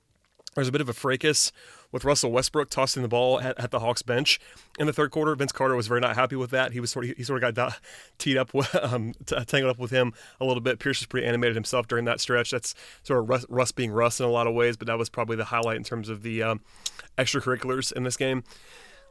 There's 0.55 0.67
a 0.67 0.71
bit 0.71 0.81
of 0.81 0.89
a 0.89 0.93
fracas 0.93 1.51
with 1.91 2.03
Russell 2.03 2.31
Westbrook 2.31 2.69
tossing 2.69 3.01
the 3.01 3.07
ball 3.07 3.39
at, 3.39 3.57
at, 3.59 3.71
the 3.71 3.79
Hawks 3.79 4.01
bench 4.01 4.39
in 4.79 4.87
the 4.87 4.93
third 4.93 5.11
quarter. 5.11 5.35
Vince 5.35 5.51
Carter 5.51 5.75
was 5.75 5.87
very 5.87 5.99
not 5.99 6.15
happy 6.15 6.35
with 6.35 6.51
that. 6.51 6.73
He 6.73 6.79
was 6.79 6.91
sort 6.91 7.05
of 7.05 7.17
he 7.17 7.23
sort 7.23 7.43
of 7.43 7.55
got 7.55 7.79
teed 8.17 8.37
up, 8.37 8.51
um, 8.83 9.13
tangled 9.47 9.71
up 9.71 9.79
with 9.79 9.91
him 9.91 10.13
a 10.39 10.45
little 10.45 10.61
bit. 10.61 10.79
Pierce 10.79 10.99
was 10.99 11.07
pretty 11.07 11.27
animated 11.27 11.55
himself 11.55 11.87
during 11.87 12.05
that 12.05 12.19
stretch. 12.19 12.51
That's 12.51 12.75
sort 13.03 13.19
of 13.19 13.29
Russ, 13.29 13.45
Russ 13.49 13.71
being 13.71 13.91
Russ 13.91 14.19
in 14.19 14.25
a 14.25 14.29
lot 14.29 14.47
of 14.47 14.53
ways, 14.53 14.77
but 14.77 14.87
that 14.87 14.97
was 14.97 15.09
probably 15.09 15.35
the 15.35 15.45
highlight 15.45 15.77
in 15.77 15.83
terms 15.83 16.09
of 16.09 16.23
the 16.23 16.43
um, 16.43 16.61
extracurriculars 17.17 17.91
in 17.91 18.03
this 18.03 18.17
game. 18.17 18.43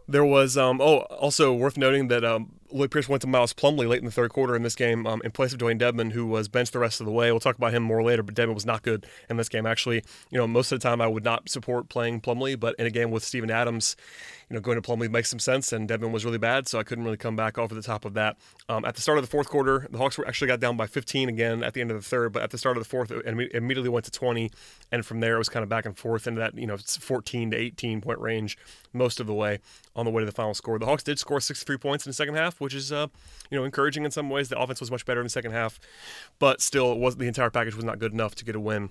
There 0.08 0.24
was 0.24 0.56
um, 0.56 0.80
oh 0.80 0.98
also 1.00 1.52
worth 1.52 1.76
noting 1.76 2.08
that 2.08 2.24
um, 2.24 2.52
Lloyd 2.72 2.90
Pierce 2.90 3.08
went 3.08 3.22
to 3.22 3.28
Miles 3.28 3.52
Plumlee 3.52 3.88
late 3.88 4.00
in 4.00 4.04
the 4.04 4.10
third 4.10 4.30
quarter 4.30 4.56
in 4.56 4.62
this 4.62 4.74
game 4.74 5.06
um, 5.06 5.20
in 5.24 5.30
place 5.30 5.52
of 5.52 5.58
Dewayne 5.58 5.78
Dedmon, 5.80 6.12
who 6.12 6.26
was 6.26 6.48
benched 6.48 6.72
the 6.72 6.78
rest 6.78 7.00
of 7.00 7.06
the 7.06 7.12
way. 7.12 7.30
We'll 7.30 7.40
talk 7.40 7.56
about 7.56 7.74
him 7.74 7.82
more 7.82 8.02
later, 8.02 8.22
but 8.22 8.34
Dedmon 8.34 8.54
was 8.54 8.66
not 8.66 8.82
good 8.82 9.06
in 9.28 9.36
this 9.36 9.48
game. 9.48 9.66
Actually, 9.66 10.04
you 10.30 10.38
know, 10.38 10.46
most 10.46 10.72
of 10.72 10.80
the 10.80 10.88
time 10.88 11.00
I 11.00 11.06
would 11.06 11.24
not 11.24 11.48
support 11.48 11.88
playing 11.88 12.20
Plumlee, 12.20 12.58
but 12.58 12.74
in 12.78 12.86
a 12.86 12.90
game 12.90 13.10
with 13.10 13.24
Steven 13.24 13.50
Adams, 13.50 13.96
you 14.52 14.58
know, 14.58 14.60
going 14.60 14.80
to 14.80 14.86
Plumlee 14.86 15.10
makes 15.10 15.30
some 15.30 15.38
sense, 15.38 15.72
and 15.72 15.88
Dedmon 15.88 16.12
was 16.12 16.26
really 16.26 16.36
bad, 16.36 16.68
so 16.68 16.78
I 16.78 16.82
couldn't 16.82 17.04
really 17.04 17.16
come 17.16 17.34
back 17.34 17.56
over 17.56 17.74
the 17.74 17.80
top 17.80 18.04
of 18.04 18.12
that. 18.12 18.36
Um, 18.68 18.84
at 18.84 18.96
the 18.96 19.00
start 19.00 19.16
of 19.16 19.24
the 19.24 19.30
fourth 19.30 19.48
quarter, 19.48 19.86
the 19.90 19.96
Hawks 19.96 20.18
were 20.18 20.28
actually 20.28 20.48
got 20.48 20.60
down 20.60 20.76
by 20.76 20.86
15 20.86 21.30
again 21.30 21.64
at 21.64 21.72
the 21.72 21.80
end 21.80 21.90
of 21.90 21.96
the 21.96 22.06
third, 22.06 22.34
but 22.34 22.42
at 22.42 22.50
the 22.50 22.58
start 22.58 22.76
of 22.76 22.82
the 22.82 22.88
fourth, 22.88 23.10
it 23.10 23.24
immediately 23.54 23.88
went 23.88 24.04
to 24.04 24.10
20, 24.10 24.50
and 24.92 25.06
from 25.06 25.20
there 25.20 25.36
it 25.36 25.38
was 25.38 25.48
kind 25.48 25.62
of 25.62 25.70
back 25.70 25.86
and 25.86 25.96
forth 25.96 26.26
into 26.26 26.38
that 26.38 26.54
you 26.54 26.66
know 26.66 26.76
14 26.76 27.50
to 27.52 27.56
18 27.56 28.02
point 28.02 28.18
range 28.18 28.58
most 28.92 29.20
of 29.20 29.26
the 29.26 29.32
way 29.32 29.58
on 29.96 30.04
the 30.04 30.10
way 30.10 30.20
to 30.20 30.26
the 30.26 30.32
final 30.32 30.52
score. 30.52 30.78
The 30.78 30.84
Hawks 30.84 31.02
did 31.02 31.18
score 31.18 31.40
63 31.40 31.78
points 31.78 32.04
in 32.04 32.10
the 32.10 32.14
second 32.14 32.34
half, 32.34 32.60
which 32.60 32.74
is 32.74 32.92
uh, 32.92 33.06
you 33.50 33.58
know 33.58 33.64
encouraging 33.64 34.04
in 34.04 34.10
some 34.10 34.28
ways. 34.28 34.50
The 34.50 34.60
offense 34.60 34.80
was 34.80 34.90
much 34.90 35.06
better 35.06 35.20
in 35.20 35.24
the 35.24 35.30
second 35.30 35.52
half, 35.52 35.80
but 36.38 36.60
still, 36.60 36.92
it 36.92 36.98
was 36.98 37.16
the 37.16 37.26
entire 37.26 37.48
package 37.48 37.74
was 37.74 37.86
not 37.86 37.98
good 37.98 38.12
enough 38.12 38.34
to 38.34 38.44
get 38.44 38.54
a 38.54 38.60
win. 38.60 38.90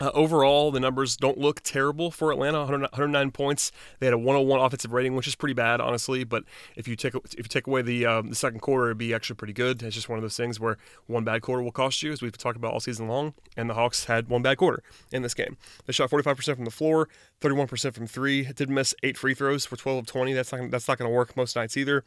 Uh, 0.00 0.10
overall, 0.12 0.72
the 0.72 0.80
numbers 0.80 1.16
don't 1.16 1.38
look 1.38 1.60
terrible 1.62 2.10
for 2.10 2.32
Atlanta. 2.32 2.58
109 2.58 3.30
points. 3.30 3.70
They 4.00 4.06
had 4.06 4.12
a 4.12 4.18
101 4.18 4.58
offensive 4.58 4.92
rating, 4.92 5.14
which 5.14 5.28
is 5.28 5.36
pretty 5.36 5.54
bad, 5.54 5.80
honestly. 5.80 6.24
But 6.24 6.42
if 6.74 6.88
you 6.88 6.96
take 6.96 7.14
if 7.14 7.38
you 7.38 7.44
take 7.44 7.68
away 7.68 7.82
the 7.82 8.04
um, 8.04 8.28
the 8.28 8.34
second 8.34 8.58
quarter, 8.58 8.86
it'd 8.86 8.98
be 8.98 9.14
actually 9.14 9.36
pretty 9.36 9.52
good. 9.52 9.82
It's 9.84 9.94
just 9.94 10.08
one 10.08 10.18
of 10.18 10.22
those 10.22 10.36
things 10.36 10.58
where 10.58 10.78
one 11.06 11.22
bad 11.22 11.42
quarter 11.42 11.62
will 11.62 11.70
cost 11.70 12.02
you, 12.02 12.10
as 12.10 12.22
we've 12.22 12.36
talked 12.36 12.56
about 12.56 12.72
all 12.72 12.80
season 12.80 13.06
long. 13.06 13.34
And 13.56 13.70
the 13.70 13.74
Hawks 13.74 14.06
had 14.06 14.28
one 14.28 14.42
bad 14.42 14.58
quarter 14.58 14.82
in 15.12 15.22
this 15.22 15.32
game. 15.32 15.56
They 15.86 15.92
shot 15.92 16.10
45% 16.10 16.56
from 16.56 16.64
the 16.64 16.72
floor, 16.72 17.08
31% 17.40 17.94
from 17.94 18.08
three. 18.08 18.46
Did 18.52 18.68
miss 18.68 18.96
eight 19.04 19.16
free 19.16 19.34
throws 19.34 19.64
for 19.64 19.76
12 19.76 19.98
of 20.00 20.06
20. 20.06 20.32
That's 20.32 20.50
not 20.50 20.70
that's 20.72 20.88
not 20.88 20.98
going 20.98 21.08
to 21.08 21.14
work 21.14 21.36
most 21.36 21.54
nights 21.54 21.76
either. 21.76 22.02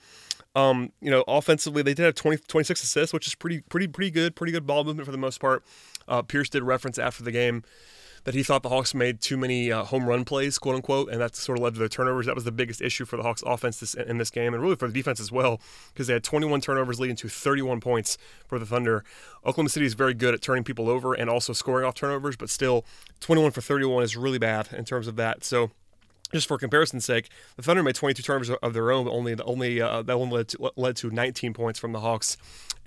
Um, 0.55 0.91
you 0.99 1.09
know, 1.09 1.23
offensively, 1.25 1.83
they 1.83 1.93
did 1.93 2.03
have 2.03 2.15
20, 2.15 2.37
26 2.47 2.83
assists, 2.83 3.13
which 3.13 3.27
is 3.27 3.35
pretty 3.35 3.61
pretty 3.61 3.87
pretty 3.87 4.11
good. 4.11 4.35
Pretty 4.35 4.51
good 4.51 4.67
ball 4.67 4.83
movement 4.83 5.05
for 5.05 5.13
the 5.13 5.17
most 5.17 5.39
part. 5.39 5.63
Uh, 6.07 6.21
Pierce 6.21 6.49
did 6.49 6.63
reference 6.63 6.97
after 6.97 7.23
the 7.23 7.31
game 7.31 7.63
that 8.27 8.35
he 8.35 8.43
thought 8.43 8.61
the 8.61 8.67
Hawks 8.67 8.93
made 8.93 9.21
too 9.21 9.37
many 9.37 9.71
uh, 9.71 9.85
home 9.85 10.05
run 10.05 10.25
plays, 10.25 10.57
quote 10.57 10.75
unquote, 10.75 11.09
and 11.09 11.21
that 11.21 11.33
sort 11.33 11.57
of 11.57 11.63
led 11.63 11.75
to 11.75 11.79
their 11.79 11.87
turnovers. 11.87 12.25
That 12.25 12.35
was 12.35 12.43
the 12.43 12.51
biggest 12.51 12.81
issue 12.81 13.05
for 13.05 13.15
the 13.15 13.23
Hawks 13.23 13.41
offense 13.45 13.79
this, 13.79 13.93
in 13.93 14.17
this 14.17 14.29
game, 14.29 14.53
and 14.53 14.61
really 14.61 14.75
for 14.75 14.87
the 14.87 14.93
defense 14.93 15.21
as 15.21 15.31
well, 15.31 15.61
because 15.93 16.07
they 16.07 16.13
had 16.13 16.25
21 16.25 16.59
turnovers 16.59 16.99
leading 16.99 17.15
to 17.15 17.29
31 17.29 17.79
points 17.79 18.17
for 18.45 18.59
the 18.59 18.65
Thunder. 18.65 19.05
Oklahoma 19.45 19.69
City 19.69 19.85
is 19.85 19.93
very 19.93 20.13
good 20.13 20.33
at 20.33 20.41
turning 20.41 20.65
people 20.65 20.89
over 20.89 21.13
and 21.13 21.29
also 21.29 21.53
scoring 21.53 21.85
off 21.85 21.95
turnovers, 21.95 22.35
but 22.35 22.49
still, 22.49 22.83
21 23.21 23.51
for 23.51 23.61
31 23.61 24.03
is 24.03 24.17
really 24.17 24.39
bad 24.39 24.67
in 24.73 24.83
terms 24.83 25.07
of 25.07 25.15
that. 25.15 25.45
So 25.45 25.71
just 26.33 26.47
for 26.47 26.57
comparison's 26.57 27.05
sake, 27.05 27.29
the 27.55 27.63
Thunder 27.63 27.81
made 27.81 27.95
22 27.95 28.21
turnovers 28.21 28.49
of 28.49 28.73
their 28.73 28.91
own, 28.91 29.05
but 29.05 29.11
only 29.11 29.35
only 29.41 29.81
uh, 29.81 30.01
that 30.01 30.19
one 30.19 30.29
led 30.29 30.49
to, 30.49 30.71
led 30.75 30.97
to 30.97 31.09
19 31.09 31.53
points 31.53 31.79
from 31.79 31.93
the 31.93 32.01
Hawks, 32.01 32.35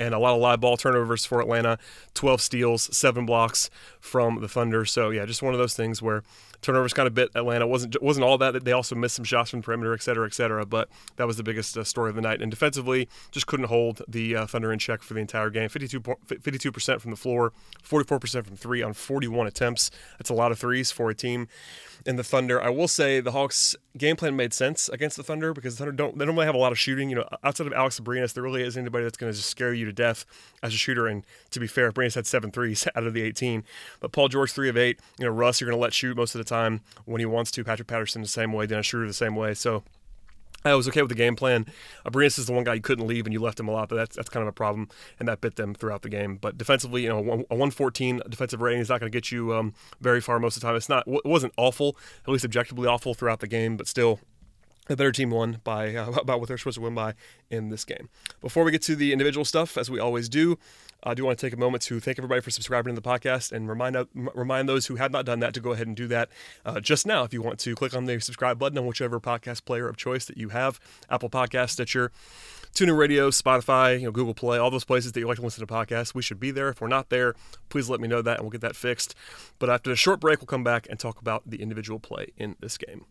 and 0.01 0.15
a 0.15 0.19
lot 0.19 0.35
of 0.35 0.41
live 0.41 0.61
ball 0.61 0.77
turnovers 0.77 1.27
for 1.27 1.41
Atlanta, 1.41 1.79
12 2.15 2.41
steals, 2.41 2.97
seven 2.97 3.27
blocks 3.27 3.71
from 4.01 4.41
the 4.41 4.49
Thunder. 4.49 4.85
So 4.85 5.11
yeah, 5.11 5.27
just 5.27 5.43
one 5.43 5.55
of 5.55 5.59
those 5.59 5.75
things 5.75 6.03
where 6.03 6.25
turnovers 6.63 6.93
kind 6.93 7.07
of 7.07 7.15
bit 7.15 7.31
Atlanta. 7.35 7.67
wasn't 7.67 8.03
wasn't 8.03 8.25
all 8.25 8.39
that. 8.39 8.65
They 8.65 8.73
also 8.73 8.95
missed 8.95 9.17
some 9.17 9.25
shots 9.25 9.51
from 9.51 9.63
perimeter, 9.63 9.95
et 9.95 10.03
cetera, 10.03 10.27
et 10.27 10.35
cetera. 10.35 10.67
But 10.67 10.89
that 11.17 11.27
was 11.27 11.37
the 11.37 11.43
biggest 11.43 11.77
uh, 11.77 11.85
story 11.85 12.11
of 12.11 12.17
the 12.17 12.23
night. 12.23 12.41
And 12.41 12.51
defensively, 12.51 13.09
just 13.31 13.47
couldn't 13.47 13.67
hold 13.67 14.03
the 14.09 14.37
uh, 14.37 14.47
Thunder 14.47 14.73
in 14.73 14.79
check 14.79 15.03
for 15.03 15.15
the 15.15 15.21
entire 15.21 15.51
game. 15.51 15.69
52 15.69 16.73
percent 16.73 17.01
from 17.01 17.11
the 17.11 17.17
floor, 17.17 17.53
44 17.83 18.19
percent 18.19 18.47
from 18.47 18.57
three 18.57 18.83
on 18.83 18.93
41 18.93 19.47
attempts. 19.47 19.91
That's 20.19 20.31
a 20.31 20.35
lot 20.35 20.53
of 20.53 20.59
threes 20.59 20.91
for 20.91 21.11
a 21.11 21.15
team 21.15 21.49
in 22.07 22.17
the 22.17 22.25
Thunder. 22.25 22.61
I 22.61 22.71
will 22.71 22.89
say 22.89 23.21
the 23.21 23.33
Hawks' 23.33 23.77
game 23.97 24.17
plan 24.17 24.37
made 24.37 24.53
sense 24.55 24.89
against 24.89 25.17
the 25.17 25.23
Thunder 25.23 25.53
because 25.53 25.75
the 25.75 25.85
Thunder 25.85 25.93
don't 25.93 26.19
they 26.19 26.25
don't 26.25 26.35
really 26.35 26.47
have 26.47 26.55
a 26.55 26.59
lot 26.59 26.73
of 26.73 26.79
shooting. 26.79 27.11
You 27.11 27.17
know, 27.17 27.29
outside 27.45 27.67
of 27.67 27.73
Alex 27.73 28.01
Abrines, 28.01 28.33
there 28.33 28.43
really 28.43 28.63
isn't 28.63 28.81
anybody 28.81 29.05
that's 29.05 29.17
going 29.17 29.33
to 29.33 29.37
just 29.37 29.51
scare 29.51 29.73
you 29.73 29.87
to 29.91 30.03
death 30.03 30.25
as 30.63 30.75
a 30.75 30.77
shooter. 30.77 31.07
And 31.07 31.25
to 31.51 31.61
be 31.61 31.67
fair, 31.67 31.91
Abrines 31.91 32.15
had 32.15 32.27
seven 32.27 32.51
threes 32.51 32.87
out 32.95 33.07
of 33.07 33.15
the 33.15 33.23
18. 33.23 33.65
But 34.01 34.13
Paul 34.13 34.29
George 34.29 34.53
three 34.53 34.69
of 34.69 34.77
eight. 34.77 35.01
You 35.19 35.27
know, 35.27 35.33
Russ 35.33 35.61
you're 35.61 35.71
going 35.71 35.79
to 35.79 35.83
let 35.83 35.93
shoot 35.93 36.17
most 36.17 36.35
of 36.35 36.39
the 36.39 36.45
time 36.45 36.81
when 37.05 37.21
he 37.21 37.27
wants 37.27 37.51
to. 37.53 37.65
Patrick 37.65 37.89
Patterson 37.89 38.23
the 38.23 38.29
same 38.29 38.53
way. 38.53 38.67
Dennis 38.67 38.87
Schroeder 38.87 39.07
the 39.07 39.13
same 39.13 39.37
way. 39.37 39.55
So. 39.55 39.83
I 40.63 40.75
was 40.75 40.87
okay 40.89 41.01
with 41.01 41.09
the 41.09 41.15
game 41.15 41.37
plan. 41.37 41.65
Abrines 42.05 42.39
is 42.39 42.47
the 42.47 42.53
one 42.53 42.65
guy 42.65 42.75
you 42.75 42.83
couldn't 42.83 43.07
leave, 43.07 43.25
and 43.25 43.33
you 43.33 43.41
left 43.41 43.59
him 43.59 43.67
a 43.69 43.73
lot, 43.73 43.89
but 43.89 43.97
that's 43.97 44.17
that's 44.17 44.29
kind 44.29 44.43
of 44.43 44.49
a 44.49 44.53
problem, 44.53 44.91
and 45.19 45.27
that 45.27 45.41
bit 45.41 45.57
them 45.57 45.75
throughout 45.75 46.03
the 46.03 46.11
game. 46.11 46.37
But 46.37 46.59
defensively, 46.59 47.03
you 47.03 47.09
know, 47.09 47.19
a 47.19 47.23
114 47.23 48.21
defensive 48.29 48.61
rating 48.61 48.83
is 48.83 48.91
not 48.91 49.01
going 49.01 49.11
to 49.11 49.17
get 49.17 49.33
you 49.33 49.55
um, 49.55 49.73
very 50.03 50.21
far 50.21 50.39
most 50.39 50.57
of 50.57 50.61
the 50.61 50.67
time. 50.67 50.77
It's 50.77 50.89
not, 50.89 51.09
it 51.09 51.25
wasn't 51.25 51.55
awful, 51.57 51.97
at 52.27 52.31
least 52.31 52.45
objectively 52.45 52.87
awful 52.87 53.15
throughout 53.15 53.41
the 53.41 53.47
game, 53.47 53.79
but 53.79 53.89
still, 53.89 54.21
the 54.87 54.97
better 54.97 55.13
team 55.13 55.31
won 55.31 55.61
by 55.65 55.95
uh, 55.95 56.11
about 56.21 56.41
what 56.41 56.49
they're 56.49 56.59
supposed 56.59 56.77
to 56.77 56.81
win 56.81 56.95
by 56.95 57.15
in 57.51 57.69
this 57.69 57.85
game. 57.85 58.09
Before 58.41 58.65
we 58.65 58.71
get 58.71 58.83
to 58.83 58.97
the 58.97 59.13
individual 59.13 59.45
stuff, 59.45 59.77
as 59.77 59.91
we 59.91 59.99
always 59.99 60.29
do, 60.29 60.59
I 61.03 61.15
do 61.15 61.25
want 61.25 61.39
to 61.39 61.47
take 61.47 61.55
a 61.55 61.59
moment 61.59 61.83
to 61.85 61.99
thank 61.99 62.19
everybody 62.19 62.41
for 62.43 62.51
subscribing 62.51 62.95
to 62.95 63.01
the 63.01 63.09
podcast 63.09 63.53
and 63.53 63.69
remind 63.69 63.97
remind 64.15 64.69
those 64.69 64.87
who 64.87 64.97
have 64.97 65.11
not 65.11 65.25
done 65.25 65.41
that 65.41 65.55
to 65.55 65.61
go 65.61 65.73
ahead 65.73 65.87
and 65.87 65.97
do 65.97 66.07
that 66.09 66.29
uh, 66.65 66.81
just 66.81 67.07
now. 67.07 67.25
If 67.25 67.33
you 67.33 67.41
want 67.41 67.59
to 67.61 67.75
click 67.75 67.95
on 67.95 68.05
the 68.05 68.21
subscribe 68.21 68.59
button 68.59 68.77
on 68.79 68.87
whichever 68.87 69.19
podcast 69.21 69.65
player 69.65 69.89
of 69.89 69.97
choice 69.97 70.27
that 70.27 70.37
you 70.37 70.51
have, 70.51 70.79
Apple 71.09 71.31
Podcast, 71.31 71.71
Stitcher 71.71 72.13
TuneIn 72.75 72.97
Radio, 72.97 73.31
Spotify, 73.31 73.99
you 73.99 74.07
know, 74.07 74.13
Google 74.13 74.35
Play, 74.35 74.59
all 74.59 74.71
those 74.71 74.85
places 74.85 75.13
that 75.13 75.21
you 75.21 75.27
like 75.27 75.39
to 75.39 75.43
listen 75.43 75.67
to 75.67 75.73
podcasts. 75.73 76.15
We 76.15 76.23
should 76.23 76.39
be 76.39 76.51
there. 76.51 76.69
If 76.69 76.81
we're 76.81 76.89
not 76.89 77.09
there, 77.11 77.35
please 77.69 77.91
let 77.91 78.01
me 78.01 78.09
know 78.09 78.23
that 78.23 78.37
and 78.37 78.43
we'll 78.43 78.51
get 78.51 78.61
that 78.61 78.77
fixed. 78.77 79.15
But 79.59 79.71
after 79.71 79.91
a 79.91 79.97
short 79.97 80.21
break, 80.21 80.41
we'll 80.41 80.47
come 80.47 80.65
back 80.65 80.87
and 80.89 80.99
talk 80.99 81.21
about 81.21 81.43
the 81.47 81.61
individual 81.61 81.99
play 81.99 82.29
in 82.37 82.57
this 82.61 82.79
game. 82.79 83.07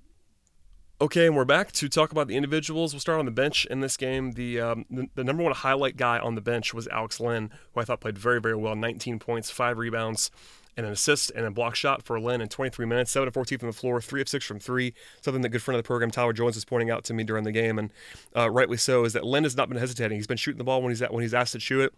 Okay, 1.02 1.28
and 1.28 1.34
we're 1.34 1.46
back 1.46 1.72
to 1.72 1.88
talk 1.88 2.12
about 2.12 2.28
the 2.28 2.36
individuals. 2.36 2.94
We'll 2.94 3.00
start 3.00 3.20
on 3.20 3.26
the 3.26 3.32
bench 3.32 3.66
in 3.68 3.80
this 3.80 3.96
game. 3.96 4.34
The, 4.34 4.60
um, 4.60 4.86
the, 4.90 5.08
the 5.16 5.24
number 5.24 5.42
one 5.42 5.54
highlight 5.54 5.96
guy 5.96 6.20
on 6.20 6.36
the 6.36 6.42
bench 6.42 6.74
was 6.74 6.90
Alex 6.90 7.22
Len, 7.22 7.52
who 7.74 7.80
I 7.80 7.86
thought 7.86 8.02
played 8.02 8.18
very 8.18 8.42
very 8.42 8.58
well. 8.58 8.76
19 8.76 9.18
points, 9.18 9.50
five 9.50 9.78
rebounds, 9.78 10.30
and 10.76 10.86
an 10.86 10.92
assist 10.92 11.32
and 11.34 11.46
a 11.46 11.52
block 11.52 11.76
shot 11.76 12.04
for 12.04 12.20
Len 12.20 12.42
in 12.42 12.50
23 12.50 12.86
minutes. 12.86 13.12
Seven 13.12 13.30
of 13.30 13.34
14 13.34 13.60
from 13.60 13.70
the 13.70 13.74
floor, 13.74 14.02
three 14.02 14.20
of 14.20 14.28
six 14.28 14.44
from 14.44 14.60
three. 14.60 14.94
Something 15.22 15.42
that 15.44 15.50
good 15.50 15.62
friend 15.62 15.78
of 15.78 15.84
the 15.86 15.88
program 15.88 16.12
Tyler 16.12 16.34
Jones 16.34 16.56
was 16.56 16.66
pointing 16.66 16.92
out 16.92 17.06
to 17.06 17.14
me 17.14 17.24
during 17.24 17.46
the 17.46 17.54
game, 17.54 17.80
and 17.80 17.94
uh, 18.36 18.52
rightly 18.52 18.76
so, 18.76 19.06
is 19.06 19.14
that 19.14 19.24
Len 19.24 19.44
has 19.44 19.56
not 19.56 19.70
been 19.70 19.78
hesitating. 19.78 20.18
He's 20.18 20.28
been 20.28 20.36
shooting 20.36 20.58
the 20.58 20.66
ball 20.66 20.82
when 20.82 20.92
he's 20.92 21.02
at, 21.02 21.14
when 21.14 21.22
he's 21.22 21.34
asked 21.34 21.54
to 21.54 21.62
shoot 21.62 21.80
it. 21.80 21.94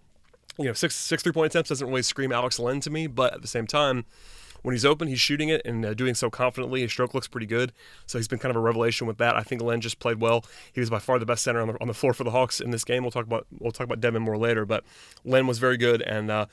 You 0.59 0.65
know, 0.65 0.73
six 0.73 0.93
six 0.93 1.23
three 1.23 1.31
point 1.31 1.51
attempts 1.51 1.69
doesn't 1.69 1.87
really 1.87 2.03
scream 2.03 2.31
Alex 2.31 2.59
Len 2.59 2.79
to 2.81 2.91
me, 2.91 3.07
but 3.07 3.33
at 3.33 3.41
the 3.41 3.47
same 3.47 3.65
time 3.65 4.05
when 4.61 4.73
he's 4.73 4.85
open, 4.85 5.07
he's 5.07 5.19
shooting 5.19 5.49
it 5.49 5.61
and 5.65 5.85
uh, 5.85 5.93
doing 5.93 6.13
so 6.13 6.29
confidently. 6.29 6.81
His 6.81 6.91
stroke 6.91 7.13
looks 7.13 7.27
pretty 7.27 7.47
good, 7.47 7.71
so 8.05 8.17
he's 8.17 8.27
been 8.27 8.39
kind 8.39 8.51
of 8.51 8.57
a 8.57 8.63
revelation 8.63 9.07
with 9.07 9.17
that. 9.17 9.35
I 9.35 9.43
think 9.43 9.61
Len 9.61 9.81
just 9.81 9.99
played 9.99 10.21
well. 10.21 10.45
He 10.71 10.79
was 10.79 10.89
by 10.89 10.99
far 10.99 11.19
the 11.19 11.25
best 11.25 11.43
center 11.43 11.61
on 11.61 11.69
the, 11.69 11.81
on 11.81 11.87
the 11.87 11.93
floor 11.93 12.13
for 12.13 12.23
the 12.23 12.31
Hawks 12.31 12.59
in 12.59 12.71
this 12.71 12.83
game. 12.83 13.03
We'll 13.03 13.11
talk 13.11 13.25
about 13.25 13.47
we'll 13.59 13.71
talk 13.71 13.85
about 13.85 14.01
Dedmon 14.01 14.21
more 14.21 14.37
later, 14.37 14.65
but 14.65 14.83
Len 15.23 15.47
was 15.47 15.59
very 15.59 15.77
good 15.77 16.01
and. 16.01 16.31
Uh, 16.31 16.45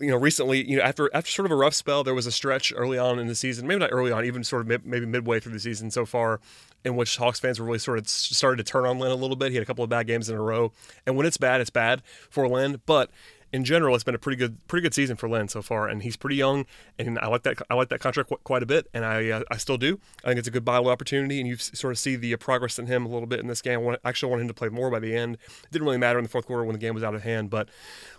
you 0.00 0.08
know, 0.08 0.16
recently, 0.16 0.66
you 0.68 0.78
know, 0.78 0.82
after 0.82 1.10
after 1.12 1.30
sort 1.30 1.44
of 1.44 1.52
a 1.52 1.56
rough 1.56 1.74
spell, 1.74 2.02
there 2.02 2.14
was 2.14 2.26
a 2.26 2.32
stretch 2.32 2.72
early 2.74 2.96
on 2.96 3.18
in 3.18 3.26
the 3.26 3.34
season, 3.34 3.66
maybe 3.66 3.80
not 3.80 3.90
early 3.92 4.10
on, 4.10 4.24
even 4.24 4.42
sort 4.42 4.62
of 4.62 4.84
maybe 4.86 5.04
midway 5.04 5.38
through 5.40 5.52
the 5.52 5.60
season 5.60 5.90
so 5.90 6.06
far, 6.06 6.40
in 6.84 6.96
which 6.96 7.18
Hawks 7.18 7.38
fans 7.38 7.60
were 7.60 7.66
really 7.66 7.78
sort 7.78 7.98
of 7.98 8.08
started 8.08 8.64
to 8.64 8.70
turn 8.72 8.86
on 8.86 8.98
Len 8.98 9.10
a 9.10 9.14
little 9.14 9.36
bit. 9.36 9.50
He 9.50 9.56
had 9.56 9.62
a 9.62 9.66
couple 9.66 9.84
of 9.84 9.90
bad 9.90 10.06
games 10.06 10.30
in 10.30 10.36
a 10.36 10.42
row, 10.42 10.72
and 11.06 11.16
when 11.16 11.26
it's 11.26 11.36
bad, 11.36 11.60
it's 11.60 11.70
bad 11.70 12.02
for 12.30 12.48
Len. 12.48 12.80
But 12.86 13.10
in 13.52 13.64
general, 13.64 13.94
it's 13.94 14.04
been 14.04 14.14
a 14.14 14.18
pretty 14.18 14.36
good 14.36 14.66
pretty 14.68 14.82
good 14.82 14.94
season 14.94 15.16
for 15.16 15.28
Len 15.28 15.48
so 15.48 15.62
far, 15.62 15.88
and 15.88 16.02
he's 16.02 16.16
pretty 16.16 16.36
young, 16.36 16.66
and 16.98 17.18
I 17.18 17.26
like 17.26 17.42
that 17.42 17.58
I 17.68 17.74
like 17.74 17.88
that 17.88 18.00
contract 18.00 18.32
quite 18.44 18.62
a 18.62 18.66
bit, 18.66 18.86
and 18.94 19.04
I 19.04 19.30
uh, 19.30 19.42
I 19.50 19.56
still 19.56 19.76
do. 19.76 19.98
I 20.24 20.28
think 20.28 20.38
it's 20.38 20.48
a 20.48 20.50
good 20.50 20.64
buy 20.64 20.78
low 20.78 20.90
opportunity, 20.90 21.40
and 21.40 21.48
you 21.48 21.56
sort 21.56 21.92
of 21.92 21.98
see 21.98 22.16
the 22.16 22.36
progress 22.36 22.78
in 22.78 22.86
him 22.86 23.06
a 23.06 23.08
little 23.08 23.26
bit 23.26 23.40
in 23.40 23.46
this 23.46 23.62
game. 23.62 23.80
I 23.80 23.82
want, 23.82 24.00
actually 24.04 24.30
want 24.30 24.42
him 24.42 24.48
to 24.48 24.54
play 24.54 24.68
more 24.68 24.90
by 24.90 25.00
the 25.00 25.16
end. 25.16 25.34
It 25.34 25.70
didn't 25.72 25.86
really 25.86 25.98
matter 25.98 26.18
in 26.18 26.24
the 26.24 26.30
fourth 26.30 26.46
quarter 26.46 26.64
when 26.64 26.74
the 26.74 26.78
game 26.78 26.94
was 26.94 27.02
out 27.02 27.14
of 27.14 27.22
hand, 27.22 27.50
but 27.50 27.68